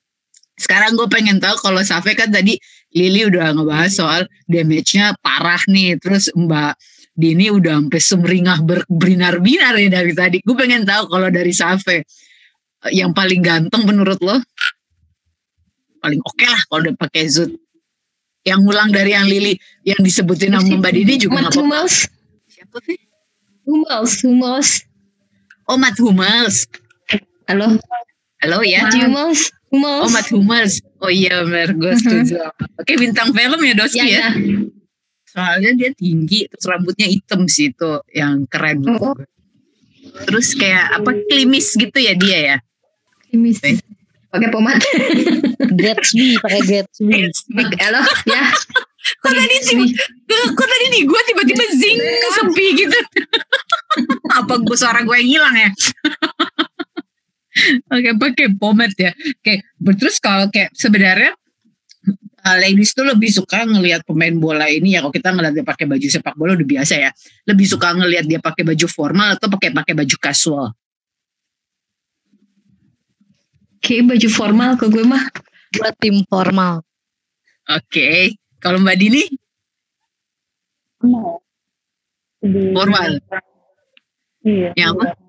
Sekarang 0.58 0.98
gue 0.98 1.06
pengen 1.06 1.38
tahu 1.38 1.54
kalau 1.62 1.78
Safe 1.86 2.18
kan 2.18 2.34
tadi 2.34 2.58
Lili 2.96 3.28
udah 3.28 3.52
ngebahas 3.52 3.92
soal 3.92 4.22
damage-nya 4.48 5.12
parah 5.20 5.60
nih. 5.68 6.00
Terus 6.00 6.32
Mbak 6.32 6.72
Dini 7.18 7.50
udah 7.50 7.82
sampai 7.82 8.00
sumringah 8.00 8.58
ber- 8.62 8.86
berbinar-binar 8.86 9.74
ya 9.76 9.88
dari 9.90 10.12
tadi. 10.14 10.38
Gue 10.40 10.54
pengen 10.54 10.86
tahu 10.86 11.10
kalau 11.10 11.28
dari 11.28 11.50
Safe 11.50 12.06
yang 12.94 13.10
paling 13.10 13.42
ganteng 13.42 13.82
menurut 13.82 14.22
lo? 14.22 14.38
Paling 15.98 16.22
oke 16.22 16.46
lah 16.46 16.62
kalau 16.70 16.80
udah 16.86 16.94
pakai 16.94 17.26
Zoot. 17.26 17.50
Yang 18.46 18.58
ngulang 18.64 18.94
dari 18.94 19.12
yang 19.12 19.26
Lili 19.26 19.58
yang 19.82 19.98
disebutin 19.98 20.54
sama 20.54 20.78
Mbak 20.78 20.92
Dini 20.94 21.14
juga 21.18 21.42
Mat 21.42 21.52
nggak 21.52 21.58
apa-apa. 21.58 21.80
Siapa 22.48 22.76
sih? 22.86 22.98
Hummels, 23.68 24.12
Hummels. 24.24 24.70
Oh 25.68 25.76
Matt 25.76 26.00
Hummels. 26.00 26.64
Halo, 27.44 27.76
Halo 28.40 28.58
ya. 28.64 28.86
Mat 28.88 28.94
Hummels, 28.94 29.40
Hummels. 29.68 30.04
Oh, 30.06 30.10
Matt 30.14 30.28
Hummels. 30.32 30.74
Oh 30.98 31.10
iya, 31.10 31.42
benar. 31.46 31.74
Gue 31.78 31.94
setuju. 32.00 32.42
Oke, 32.78 32.98
bintang 32.98 33.30
film 33.30 33.60
ya 33.62 33.74
Doski 33.78 34.02
Ya, 34.02 34.06
ya. 34.06 34.28
ya. 34.30 34.30
Soalnya 35.28 35.70
dia 35.76 35.90
tinggi, 35.94 36.48
terus 36.50 36.66
rambutnya 36.66 37.06
hitam 37.06 37.46
sih 37.46 37.70
itu 37.70 38.00
yang 38.10 38.48
keren. 38.48 38.82
Oh. 38.96 39.14
Terus 40.26 40.56
kayak 40.56 40.98
apa 40.98 41.14
klimis 41.30 41.76
gitu 41.76 41.98
ya 42.00 42.16
dia 42.16 42.38
ya. 42.38 42.56
Klimis. 43.28 43.60
Pakai 44.28 44.48
pomade. 44.50 44.84
Gatsby 45.80 46.40
pakai 46.42 46.60
Gatsby. 46.64 47.28
Halo, 47.78 48.02
ya. 48.26 48.44
Kok 49.24 49.32
tadi 49.32 49.56
tiba, 49.64 49.88
kok 50.52 50.68
tadi 50.68 50.86
nih 50.92 51.02
gue 51.08 51.20
tiba-tiba 51.32 51.64
zing 51.80 51.96
sepi 52.36 52.66
gitu. 52.76 52.98
apa 54.28 54.52
gue 54.60 54.76
suara 54.76 55.00
gue 55.00 55.16
yang 55.22 55.30
hilang 55.38 55.54
ya? 55.56 55.70
Oke, 57.92 58.10
pakai 58.16 58.46
pomade 58.54 58.96
ya. 58.96 59.12
Oke, 59.14 59.64
terus 59.98 60.16
kalau 60.22 60.46
kayak 60.52 60.70
sebenarnya 60.76 61.32
uh, 62.44 62.56
ladies 62.60 62.94
tuh 62.94 63.06
lebih 63.06 63.28
suka 63.32 63.66
ngelihat 63.66 64.04
pemain 64.06 64.34
bola 64.36 64.66
ini 64.70 64.96
ya 64.96 65.02
kalau 65.04 65.14
kita 65.14 65.30
ngeliat 65.34 65.54
dia 65.54 65.66
pakai 65.66 65.86
baju 65.88 66.06
sepak 66.06 66.34
bola 66.38 66.54
udah 66.54 66.68
biasa 66.68 66.94
ya. 66.96 67.10
Lebih 67.48 67.66
suka 67.66 67.88
ngelihat 67.96 68.24
dia 68.28 68.40
pakai 68.40 68.62
baju 68.64 68.86
formal 68.88 69.34
atau 69.36 69.48
pakai 69.50 69.70
pakai 69.74 69.94
baju 69.96 70.16
casual. 70.20 70.66
Kayak 73.78 74.04
baju 74.16 74.28
formal 74.28 74.70
ke 74.74 74.86
gue 74.90 75.04
mah. 75.06 75.24
Buat 75.78 75.94
tim 76.00 76.24
formal. 76.26 76.82
Oke, 77.68 78.32
kalau 78.64 78.80
Mbak 78.80 78.96
Dini 78.96 79.24
Formal. 80.98 81.38
Formal. 82.74 83.10
Iya. 84.42 84.70
Yang 84.74 84.90
apa? 84.98 85.27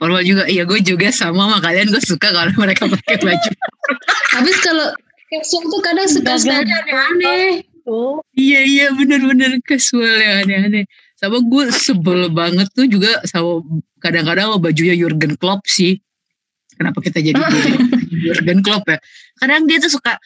Iya. 0.00 0.02
formal 0.02 0.22
juga. 0.24 0.44
Iya, 0.48 0.62
gue 0.64 0.80
juga 0.80 1.12
sama 1.12 1.44
sama 1.44 1.58
kalian. 1.60 1.92
Gue 1.92 2.00
suka 2.00 2.32
kalau 2.32 2.52
mereka 2.56 2.88
pakai 2.88 3.20
baju. 3.20 3.50
Habis 4.34 4.56
kalau 4.64 4.88
casual 5.28 5.62
tuh 5.68 5.80
kadang 5.84 6.08
suka 6.08 6.32
Gagal. 6.34 6.40
style 6.40 6.64
aneh-aneh. 6.64 7.68
Tuh. 7.80 8.20
iya 8.36 8.60
iya 8.60 8.92
bener-bener 8.92 9.56
casual 9.64 10.16
yang 10.20 10.48
aneh-aneh. 10.48 10.84
Sama 11.20 11.44
gue 11.44 11.64
sebel 11.68 12.32
banget 12.32 12.72
tuh 12.72 12.88
juga 12.88 13.20
sama 13.28 13.60
kadang-kadang 14.00 14.52
sama 14.52 14.58
bajunya 14.58 14.96
Jurgen 14.96 15.36
Klopp 15.36 15.68
sih. 15.68 16.00
Kenapa 16.80 17.04
kita 17.04 17.20
jadi 17.20 17.36
Jurgen 18.24 18.64
Klopp 18.64 18.88
ya? 18.88 18.96
Kadang 19.36 19.68
dia 19.68 19.76
tuh 19.80 19.92
suka 19.92 20.16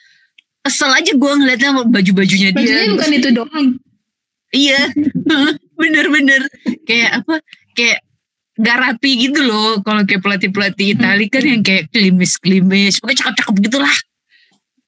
kesel 0.64 0.90
aja 0.94 1.12
gue 1.12 1.32
ngeliatnya 1.36 1.74
sama 1.74 1.82
baju-bajunya 1.84 2.48
dia. 2.54 2.62
Bajunya 2.62 2.86
bukan 2.94 3.10
itu 3.10 3.28
doang. 3.34 3.66
Iya, 4.54 4.80
bener-bener 5.80 6.46
kayak 6.86 7.20
apa? 7.20 7.42
Kayak 7.74 8.06
gak 8.58 8.76
rapi 8.78 9.28
gitu 9.28 9.40
loh. 9.42 9.82
Kalau 9.82 10.02
kayak 10.06 10.22
pelatih-pelatih 10.22 10.94
Itali 10.94 11.26
kan 11.26 11.42
yang 11.42 11.62
kayak 11.62 11.90
klimis-klimis, 11.90 13.02
pokoknya 13.02 13.18
cakep-cakep 13.26 13.54
gitulah. 13.70 13.96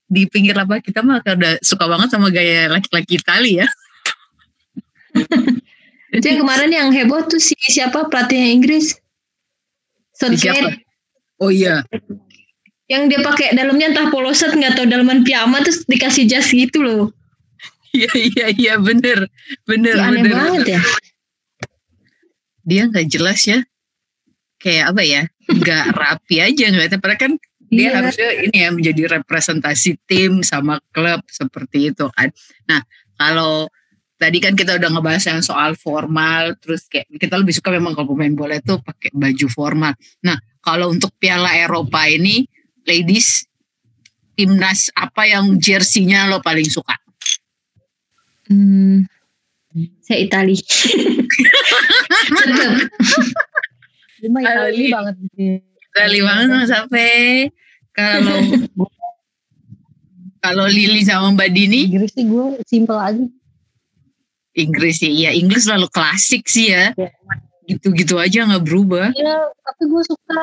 Di 0.07 0.23
pinggir 0.31 0.55
lapangan 0.55 0.83
kita 0.87 1.01
mah 1.03 1.19
udah 1.19 1.59
suka 1.67 1.85
banget 1.91 2.09
sama 2.15 2.31
gaya 2.31 2.71
laki-laki 2.71 3.19
Itali 3.19 3.59
ya. 3.63 3.67
Itu 6.17 6.25
yang 6.25 6.41
kemarin 6.47 6.71
yang 6.71 6.89
heboh 6.95 7.27
tuh 7.27 7.43
si 7.43 7.59
siapa 7.59 8.07
pelatihnya 8.07 8.49
Inggris? 8.55 8.95
Southgate. 10.17 10.81
Oh 11.37 11.53
iya, 11.53 11.85
Yang 12.89 13.03
dia 13.13 13.21
pakai 13.21 13.53
dalamnya 13.53 13.93
entah 13.93 14.09
poloset 14.09 14.57
nggak 14.57 14.79
tahu 14.81 14.87
dalaman 14.89 15.21
piyama 15.27 15.61
terus 15.61 15.85
dikasih 15.85 16.25
jas 16.25 16.49
gitu 16.49 16.81
loh. 16.81 17.05
iya 17.97 18.09
iya 18.15 18.47
iya 18.57 18.75
bener, 18.81 19.29
bener 19.69 19.99
Kayak 19.99 20.09
aneh 20.09 20.23
bener. 20.25 20.33
banget 20.33 20.65
ya. 20.79 20.83
Dia 22.67 22.91
nggak 22.91 23.07
jelas 23.07 23.47
ya, 23.47 23.63
kayak 24.59 24.91
apa 24.91 25.03
ya? 25.07 25.23
Nggak 25.47 25.85
rapi 26.03 26.37
aja 26.43 26.65
ngeliatnya. 26.69 26.99
Padahal 26.99 27.21
kan 27.23 27.33
dia 27.67 27.91
Iya. 27.91 27.99
harusnya 27.99 28.31
ini 28.47 28.57
ya 28.63 28.71
menjadi 28.71 29.03
representasi 29.19 29.99
tim 30.07 30.43
sama 30.43 30.79
klub 30.91 31.23
seperti 31.27 31.91
itu 31.95 32.07
kan. 32.15 32.31
Nah 32.67 32.83
kalau 33.15 33.67
tadi 34.19 34.39
kan 34.39 34.55
kita 34.55 34.79
udah 34.79 34.87
ngebahas 34.87 35.25
yang 35.27 35.43
soal 35.43 35.75
formal, 35.75 36.55
terus 36.63 36.87
kayak 36.87 37.11
kita 37.19 37.35
lebih 37.35 37.55
suka 37.55 37.75
memang 37.75 37.95
kalau 37.95 38.15
pemain 38.15 38.35
bola 38.35 38.59
itu 38.59 38.79
pakai 38.79 39.11
baju 39.11 39.47
formal. 39.51 39.95
Nah 40.23 40.39
kalau 40.63 40.95
untuk 40.95 41.11
Piala 41.19 41.55
Eropa 41.59 42.07
ini, 42.07 42.47
ladies 42.87 43.47
timnas 44.39 44.91
apa 44.95 45.27
yang 45.27 45.59
jersinya 45.59 46.31
lo 46.31 46.39
paling 46.39 46.71
suka? 46.71 46.95
Hmm, 48.47 49.11
saya 50.01 50.19
Itali. 50.25 50.57
Dia 54.17 54.29
mah 54.33 54.41
Itali 54.41 54.89
Ali. 54.89 54.89
banget 54.93 55.15
gitu. 55.21 55.61
Itali 55.63 56.21
banget 56.25 56.49
sampai 56.69 57.11
kalau 57.93 58.39
kalau 60.45 60.65
Lili 60.69 61.03
sama 61.03 61.35
Mbak 61.35 61.51
Dini 61.53 61.81
Inggris 61.91 62.13
sih 62.15 62.25
gue 62.25 62.61
simple 62.65 62.97
aja. 62.97 63.25
Inggris 64.57 65.05
sih, 65.05 65.13
iya 65.13 65.37
Inggris 65.37 65.69
selalu 65.69 65.93
klasik 65.93 66.49
sih 66.49 66.73
ya. 66.73 66.97
Iya. 66.97 67.11
Gitu-gitu 67.67 68.17
aja 68.17 68.49
nggak 68.49 68.65
berubah. 68.65 69.13
Iya, 69.13 69.53
tapi 69.53 69.83
gue 69.91 70.03
suka 70.07 70.43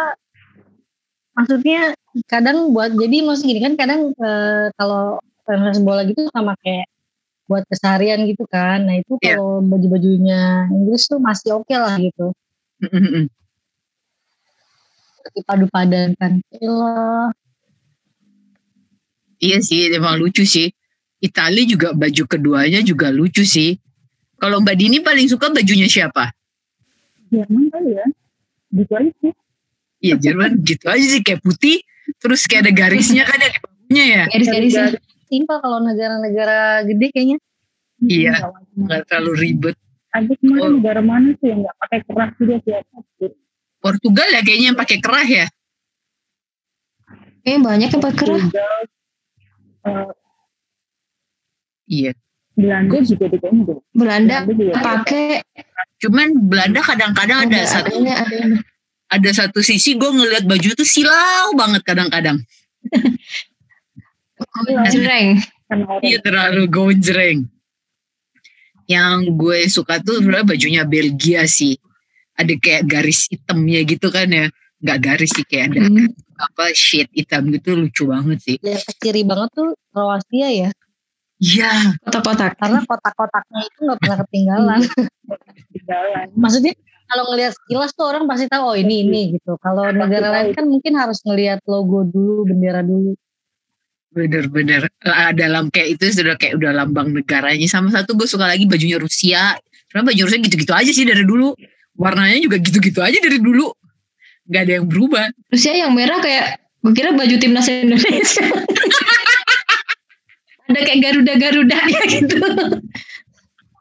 maksudnya 1.33 1.97
kadang 2.29 2.69
buat 2.77 2.93
jadi 2.93 3.25
maksud 3.25 3.49
gini 3.49 3.61
kan 3.63 3.73
kadang 3.73 4.13
eh, 4.13 4.69
kalau 4.77 5.17
fans 5.49 5.81
bola 5.81 6.05
gitu 6.05 6.29
sama 6.29 6.53
kayak 6.61 6.85
buat 7.53 7.69
keseharian 7.69 8.25
gitu 8.25 8.49
kan. 8.49 8.89
Nah 8.89 8.97
itu 8.97 9.13
Iya. 9.21 9.37
kalau 9.37 9.61
baju-bajunya 9.61 10.65
Inggris 10.73 11.05
tuh 11.05 11.21
masih 11.21 11.61
oke 11.61 11.69
lah 11.77 12.01
gitu. 12.01 12.33
Mm-mm. 12.81 13.29
Dipadu 15.37 15.69
padankan. 15.69 16.41
Elah. 16.57 17.29
Iya 19.37 19.61
sih, 19.61 19.93
emang 19.93 20.17
lucu 20.17 20.41
sih. 20.49 20.73
Itali 21.21 21.69
juga 21.69 21.93
baju 21.93 22.23
keduanya 22.25 22.81
juga 22.81 23.13
lucu 23.13 23.45
sih. 23.45 23.77
Kalau 24.41 24.59
Mbak 24.59 24.75
Dini 24.75 24.97
paling 24.99 25.29
suka 25.29 25.53
bajunya 25.53 25.85
siapa? 25.85 26.33
Jerman 27.29 27.69
kali 27.69 27.95
ya. 27.95 28.05
Gitu 28.73 28.91
aja 28.97 29.11
sih. 29.21 29.33
Iya 30.03 30.15
Jerman 30.19 30.59
gitu 30.67 30.85
aja 30.91 31.05
sih 31.05 31.23
kayak 31.23 31.39
putih, 31.39 31.79
terus 32.19 32.43
kayak 32.43 32.67
ada 32.67 32.73
garisnya 32.75 33.23
kan 33.23 33.39
ya 33.39 33.49
di 33.55 33.59
bajunya 33.63 34.03
ya. 34.03 34.23
Garis-garisnya. 34.27 34.87
Simpel 35.33 35.57
kalau 35.57 35.81
negara-negara 35.81 36.85
gede 36.85 37.07
kayaknya. 37.09 37.37
Iya. 38.05 38.37
Nggak 38.37 38.51
wajib. 38.53 38.75
Nggak 38.85 39.01
terlalu 39.09 39.33
ribet. 39.33 39.75
Ada 40.13 40.33
kemarin 40.37 40.61
Oh. 40.61 40.71
negara 40.77 41.01
mana 41.01 41.29
sih 41.41 41.47
yang 41.49 41.65
nggak 41.65 41.75
pakai 41.81 41.99
keras 42.05 42.31
juga 42.37 42.55
siapa 42.61 42.97
sih? 43.17 43.33
Portugal 43.81 44.27
ya 44.29 44.41
kayaknya 44.45 44.67
yang 44.69 44.77
pakai 44.77 44.97
kerah 45.01 45.25
ya. 45.25 45.45
Eh 47.43 47.57
banyak 47.57 47.89
yang 47.89 48.03
pakai 48.03 48.19
kerah. 48.21 48.45
Eh, 49.83 50.11
Iya. 51.83 52.11
Belanda 52.53 52.97
juga 53.01 53.25
deh 53.27 53.39
kayaknya 53.41 53.63
deh. 53.65 53.77
Belanda 53.91 54.35
juga 54.45 54.71
ada. 54.71 54.85
pakai 54.85 55.41
Cuman 55.97 56.27
Belanda 56.45 56.79
kadang-kadang 56.79 57.49
ada 57.49 57.59
satu 57.65 57.89
adanya 57.89 58.15
ada 58.21 58.35
yang 58.37 58.51
ada 59.09 59.29
satu 59.33 59.59
sisi 59.65 59.97
gue 59.97 60.09
ngelihat 60.09 60.45
baju 60.45 60.69
tuh 60.77 60.85
silau 60.85 61.57
banget 61.57 61.81
kadang-kadang. 61.81 62.37
jreng. 64.91 65.39
Karena 65.67 65.85
orang 65.89 66.03
Iya 66.05 66.17
terlalu 66.21 66.63
gonjreng. 66.69 67.39
Yang 68.85 69.17
gue 69.39 69.59
suka 69.71 70.03
tuh 70.03 70.19
sebenarnya 70.19 70.47
bajunya 70.55 70.83
Belgia 70.83 71.47
sih. 71.47 71.79
Ada 72.35 72.53
kayak 72.59 72.83
garis 72.89 73.31
hitamnya 73.31 73.81
gitu 73.87 74.07
kan 74.11 74.27
ya. 74.27 74.45
Nggak 74.83 74.99
garis 74.99 75.31
sih 75.31 75.45
kayak 75.47 75.71
ada 75.71 75.87
Hmm. 75.87 76.11
apa 76.33 76.75
shade 76.75 77.13
hitam 77.15 77.47
gitu 77.55 77.77
lucu 77.77 78.03
banget 78.09 78.39
sih. 78.43 78.57
Yang 78.59 78.83
kiri 78.99 79.23
banget 79.23 79.49
tuh 79.55 79.71
Kroasia 79.95 80.49
ya. 80.51 80.69
Iya, 81.39 81.95
Kotak-kotak. 82.03 82.55
Karena 82.59 82.79
kotak-kotaknya 82.83 83.61
itu 83.63 83.79
nggak 83.83 83.99
pernah 83.99 84.17
ketinggalan. 84.27 84.79
jalan. 85.89 86.25
Maksudnya 86.35 86.73
kalau 87.07 87.23
ngelihat 87.31 87.53
sekilas 87.55 87.91
tuh 87.93 88.05
orang 88.09 88.23
pasti 88.25 88.45
tahu 88.47 88.63
oh 88.63 88.77
ini 88.77 89.03
ini 89.07 89.21
gitu. 89.37 89.59
Kalau 89.59 89.91
negara 89.91 90.31
lain 90.33 90.55
kan 90.55 90.65
mungkin 90.67 90.93
harus 90.95 91.19
ngelihat 91.27 91.59
logo 91.67 92.07
dulu, 92.07 92.47
bendera 92.47 92.81
dulu. 92.81 93.13
Bener-bener 94.13 94.87
Ah, 95.03 95.33
dalam 95.35 95.67
kayak 95.73 95.99
itu 95.99 96.13
sudah 96.13 96.37
kayak 96.39 96.61
udah 96.61 96.71
lambang 96.71 97.11
negaranya. 97.11 97.65
Sama 97.67 97.91
satu 97.91 98.15
gue 98.15 98.29
suka 98.29 98.47
lagi 98.47 98.69
bajunya 98.69 99.01
Rusia. 99.01 99.57
Karena 99.91 100.03
baju 100.07 100.21
Rusia 100.29 100.39
gitu-gitu 100.39 100.73
aja 100.73 100.91
sih 100.93 101.03
dari 101.03 101.25
dulu. 101.25 101.51
Warnanya 101.97 102.39
juga 102.39 102.57
gitu-gitu 102.61 103.03
aja 103.03 103.17
dari 103.19 103.41
dulu. 103.41 103.73
Gak 104.47 104.69
ada 104.69 104.73
yang 104.79 104.87
berubah. 104.87 105.27
Terus 105.51 105.63
ya 105.65 105.73
yang 105.85 105.91
merah 105.91 106.21
kayak 106.23 106.61
gue 106.83 106.93
kira 106.95 107.11
baju 107.11 107.35
timnas 107.41 107.67
Indonesia. 107.67 108.45
Ada 110.63 110.79
kayak 110.79 110.99
Garuda-Garuda 111.03 111.79
ya 111.91 112.01
gitu. 112.07 112.39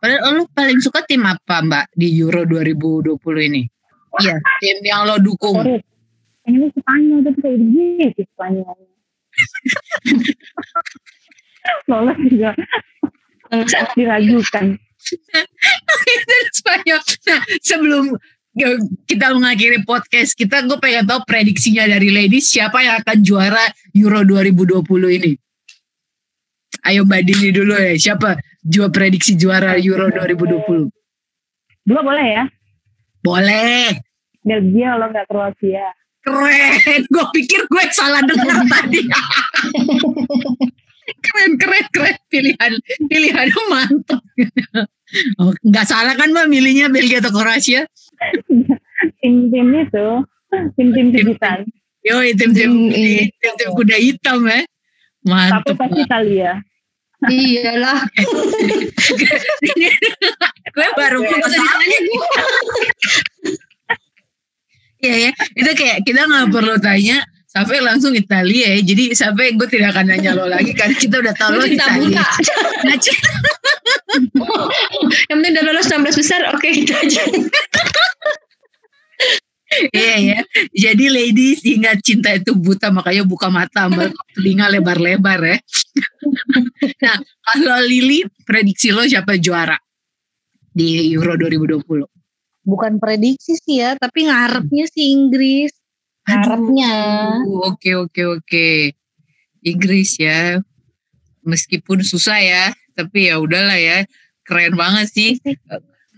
Padahal 0.03 0.43
lo 0.43 0.51
paling 0.51 0.83
suka 0.83 1.07
tim 1.07 1.23
apa 1.23 1.63
mbak 1.63 1.95
di 1.95 2.11
Euro 2.19 2.43
2020 2.43 3.23
ini? 3.49 3.63
Iya, 4.19 4.35
tim 4.59 4.79
yang 4.83 5.07
lo 5.07 5.15
dukung. 5.23 5.63
Ini 6.43 6.67
Spanyol 6.75 7.23
tapi 7.23 7.39
kayak 7.39 7.59
begini 7.63 8.07
Spanyol. 8.35 8.77
Lolos 11.89 12.19
juga 12.27 12.51
diragukan. 13.97 14.79
Dan 16.29 16.45
Spanyol. 16.55 17.01
Nah, 17.27 17.41
sebelum 17.61 18.05
kita 19.09 19.33
mengakhiri 19.33 19.83
podcast 19.89 20.37
kita, 20.37 20.63
gue 20.69 20.77
pengen 20.77 21.09
tahu 21.09 21.25
prediksinya 21.25 21.89
dari 21.89 22.13
ladies 22.13 22.53
siapa 22.53 22.85
yang 22.85 23.01
akan 23.01 23.19
juara 23.25 23.65
Euro 23.97 24.23
2020 24.25 25.19
ini. 25.19 25.33
Ayo 26.83 27.07
Mbak 27.07 27.23
Dini 27.23 27.49
dulu 27.55 27.79
ya, 27.79 27.95
siapa 27.95 28.43
juara 28.59 28.91
prediksi 28.91 29.39
juara 29.39 29.79
Euro 29.79 30.11
2020? 30.11 30.91
Dua 31.87 32.01
boleh 32.03 32.27
ya? 32.27 32.45
Boleh. 33.23 34.03
Belgia 34.43 34.99
kalau 34.99 35.07
nggak 35.15 35.27
Kroasia. 35.31 35.87
Keren, 36.23 37.01
gue 37.15 37.25
pikir 37.35 37.61
gue 37.67 37.85
salah 37.91 38.23
dengar 38.23 38.63
tadi. 38.73 39.03
keren, 41.19 41.53
keren, 41.59 41.87
keren. 41.91 42.17
Pilihan, 42.31 42.73
pilihannya 43.11 43.61
mantap. 43.69 44.23
Oh, 45.37 45.53
nggak 45.61 45.85
salah 45.85 46.17
kan 46.17 46.33
mbak 46.33 46.49
milihnya 46.49 46.89
Belgia 46.89 47.21
atau 47.21 47.37
Kroasia? 47.37 47.85
Tim-tim 49.21 49.69
itu, 49.77 50.07
tim-tim 50.73 51.13
digital. 51.13 51.69
Yo, 52.01 52.17
tim-tim 52.33 52.89
tim-tim 52.89 53.69
kuda 53.77 54.01
hitam 54.01 54.41
ya. 54.49 54.65
Tapi 54.65 55.29
Mantap. 55.29 55.77
pasti 55.77 56.01
Italia. 56.01 56.57
Iyalah. 57.29 58.01
gue 60.73 60.89
baru 60.97 61.29
gue 61.29 61.39
Iya 65.03 65.17
ya, 65.19 65.31
itu 65.59 65.71
kayak 65.75 65.99
kita 66.07 66.21
nggak 66.25 66.47
perlu 66.49 66.79
tanya 66.79 67.19
sampai 67.45 67.83
langsung 67.83 68.15
Italia 68.15 68.79
ya. 68.79 68.81
Jadi 68.81 69.13
sampai 69.13 69.53
gue 69.53 69.67
tidak 69.67 69.93
akan 69.93 70.15
nanya 70.15 70.31
lo 70.33 70.47
lagi 70.47 70.71
karena 70.73 70.95
kita 70.95 71.19
udah 71.19 71.35
tahu 71.35 71.59
lo 71.59 71.67
Italia. 71.67 72.23
Nah, 72.87 72.97
c- 72.97 73.19
Yang 75.27 75.37
penting 75.37 75.53
udah 75.53 75.65
lolos 75.67 75.87
16 75.91 76.15
besar, 76.17 76.41
oke 76.55 76.69
gitu 76.71 76.95
aja. 76.95 77.23
Iya 79.91 80.15
ya. 80.21 80.39
Jadi 80.71 81.05
ladies 81.09 81.65
ingat 81.65 82.05
cinta 82.05 82.29
itu 82.31 82.53
buta 82.53 82.93
makanya 82.93 83.25
buka 83.25 83.49
mata 83.49 83.89
sama 83.89 84.07
telinga 84.37 84.69
lebar-lebar 84.69 85.41
ya. 85.43 85.57
nah, 87.01 87.17
kalau 87.43 87.81
Lili 87.83 88.21
prediksi 88.45 88.93
lo 88.93 89.03
siapa 89.03 89.41
juara 89.41 89.75
di 90.69 91.09
Euro 91.11 91.35
2020? 91.41 92.22
Bukan 92.63 93.03
prediksi 93.03 93.59
sih 93.59 93.83
ya, 93.83 93.99
tapi 93.99 94.31
ngarepnya 94.31 94.87
sih 94.87 95.11
Inggris. 95.11 95.75
Ngarepnya. 96.31 96.95
Oke 97.67 97.99
oke 97.99 98.23
oke. 98.39 98.69
Inggris 99.67 100.19
ya. 100.19 100.63
Meskipun 101.43 102.07
susah 102.07 102.39
ya, 102.39 102.65
tapi 102.95 103.27
ya 103.27 103.43
udahlah 103.43 103.79
ya. 103.79 104.07
Keren 104.47 104.79
banget 104.79 105.11
sih. 105.11 105.31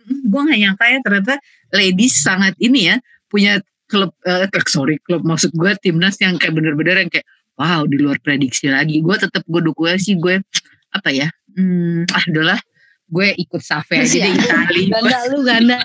Gue 0.05 0.41
gak 0.45 0.61
nyangka 0.61 0.85
ya 0.85 0.99
ternyata 1.01 1.35
ladies 1.73 2.21
sangat 2.21 2.53
ini 2.61 2.93
ya 2.93 2.97
punya 3.33 3.57
klub 3.89 4.13
eh 4.29 4.45
sorry 4.69 5.01
klub 5.01 5.25
maksud 5.25 5.57
gue 5.57 5.73
timnas 5.81 6.21
yang 6.21 6.37
kayak 6.37 6.53
bener-bener 6.53 7.01
yang 7.01 7.09
kayak 7.09 7.25
wow 7.57 7.89
di 7.89 7.97
luar 7.97 8.21
prediksi 8.21 8.69
lagi. 8.69 9.01
Gue 9.01 9.17
tetap 9.17 9.41
gue 9.49 9.61
dukungnya 9.65 9.97
sih 9.97 10.21
gue 10.21 10.45
apa 10.93 11.09
ya? 11.09 11.33
Hmm, 11.57 12.05
ah 12.13 12.25
udahlah 12.29 12.61
gue 13.09 13.27
ikut 13.37 13.63
Save 13.65 14.01
aja 14.01 14.05
Masih 14.05 14.21
deh. 14.21 14.33
Itali. 14.37 14.83
Ganda 14.93 15.19
lu 15.33 15.39
ganda. 15.41 15.79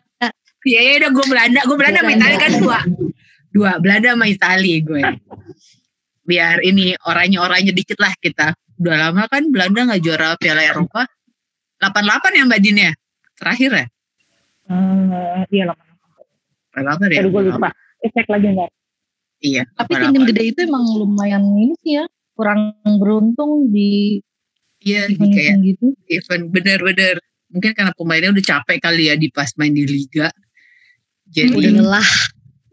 Iya 0.69 0.79
ya 0.85 0.91
udah 1.01 1.11
gue 1.17 1.25
Belanda, 1.25 1.59
gue 1.65 1.77
Belanda 1.81 1.99
sama. 2.05 2.13
Italia 2.13 2.37
kan 2.37 2.51
dua, 2.61 2.79
dua 3.49 3.71
Belanda 3.81 4.07
sama 4.13 4.25
Italia 4.29 4.77
gue. 4.85 5.01
Biar 6.29 6.61
ini 6.61 6.93
orangnya-orangnya 7.01 7.73
dikit 7.73 7.97
lah 7.97 8.13
kita. 8.21 8.53
Udah 8.77 9.09
lama 9.09 9.25
kan 9.25 9.49
Belanda 9.49 9.89
nggak 9.89 10.01
juara 10.05 10.37
Piala 10.37 10.61
Eropa. 10.61 11.09
88 11.81 12.37
ya 12.37 12.43
Mbak 12.45 12.59
Din 12.61 12.77
ya? 12.85 12.91
Terakhir 13.33 13.71
ya? 13.73 13.85
Eh, 14.69 15.41
iya 15.49 15.63
lah. 15.73 15.77
88 16.77 17.17
ya? 17.17 17.19
Aduh 17.25 17.31
gue 17.33 17.43
lupa. 17.49 17.69
Eh, 18.05 18.09
cek 18.13 18.27
lagi 18.29 18.47
nggak? 18.53 18.71
Iya. 19.41 19.63
Tapi 19.73 19.91
88. 19.97 20.13
tim 20.13 20.23
gede 20.29 20.43
itu 20.53 20.59
emang 20.69 20.85
lumayan 20.85 21.43
ini 21.57 21.73
sih 21.81 21.97
ya. 21.97 22.05
Kurang 22.37 22.77
beruntung 23.01 23.73
di 23.73 24.21
Iya, 24.79 25.11
di 25.11 25.17
kayak 25.19 25.55
gitu. 25.65 25.91
event 26.07 26.45
bener-bener. 26.53 27.19
Mungkin 27.51 27.73
karena 27.75 27.91
pemainnya 27.97 28.31
udah 28.31 28.45
capek 28.45 28.77
kali 28.79 29.09
ya 29.11 29.17
di 29.17 29.27
pas 29.33 29.49
main 29.59 29.73
di 29.73 29.83
Liga. 29.83 30.29
Jadi 31.29 31.53
Udah 31.55 31.71
lelah. 31.83 32.09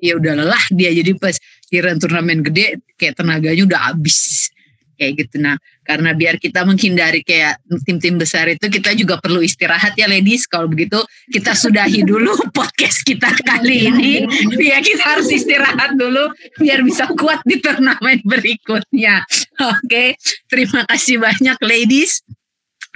ya 0.01 0.13
udah 0.17 0.33
lelah 0.45 0.65
dia. 0.73 0.91
Jadi 0.93 1.17
pas 1.17 1.37
kira 1.67 1.93
turnamen 1.99 2.41
gede 2.45 2.81
kayak 2.97 3.17
tenaganya 3.21 3.63
udah 3.67 3.81
habis. 3.93 4.49
Kayak 4.97 5.13
gitu. 5.29 5.45
Nah 5.45 5.61
karena 5.85 6.17
biar 6.17 6.41
kita 6.41 6.65
menghindari 6.65 7.21
kayak 7.21 7.61
tim-tim 7.85 8.17
besar 8.17 8.49
itu 8.49 8.65
kita 8.67 8.97
juga 8.97 9.21
perlu 9.21 9.45
istirahat 9.45 9.93
ya 9.93 10.09
ladies. 10.09 10.49
Kalau 10.49 10.73
begitu 10.73 10.97
kita 11.29 11.53
sudahi 11.53 12.01
dulu 12.01 12.33
podcast 12.57 13.05
kita 13.05 13.29
kali 13.45 13.93
ini. 13.93 14.25
ya 14.57 14.81
kita 14.81 15.05
harus 15.05 15.29
istirahat 15.29 16.01
dulu 16.01 16.33
biar 16.57 16.81
bisa 16.81 17.05
kuat 17.13 17.45
di 17.45 17.61
turnamen 17.61 18.25
berikutnya. 18.25 19.21
Oke 19.61 20.17
terima 20.49 20.89
kasih 20.89 21.21
banyak 21.21 21.61
ladies. 21.61 22.25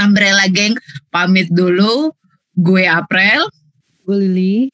Umbrella 0.00 0.48
Gang 0.48 0.80
pamit 1.12 1.52
dulu. 1.52 2.16
Gue 2.56 2.88
April. 2.88 3.44
Gue 4.08 4.16
Lili. 4.24 4.72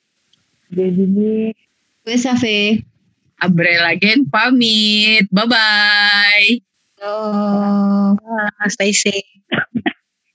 Jadi 0.71 1.55
Gue 2.07 2.17
Safe. 2.19 2.83
Umbrella 3.43 3.93
Gang 4.01 4.25
pamit 4.33 5.29
bye 5.29 5.45
bye 5.45 6.61
Oh. 7.05 8.17
Stay 8.73 8.93
safe. 8.93 9.29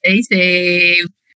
stay 0.03 0.21
safe 0.21 1.09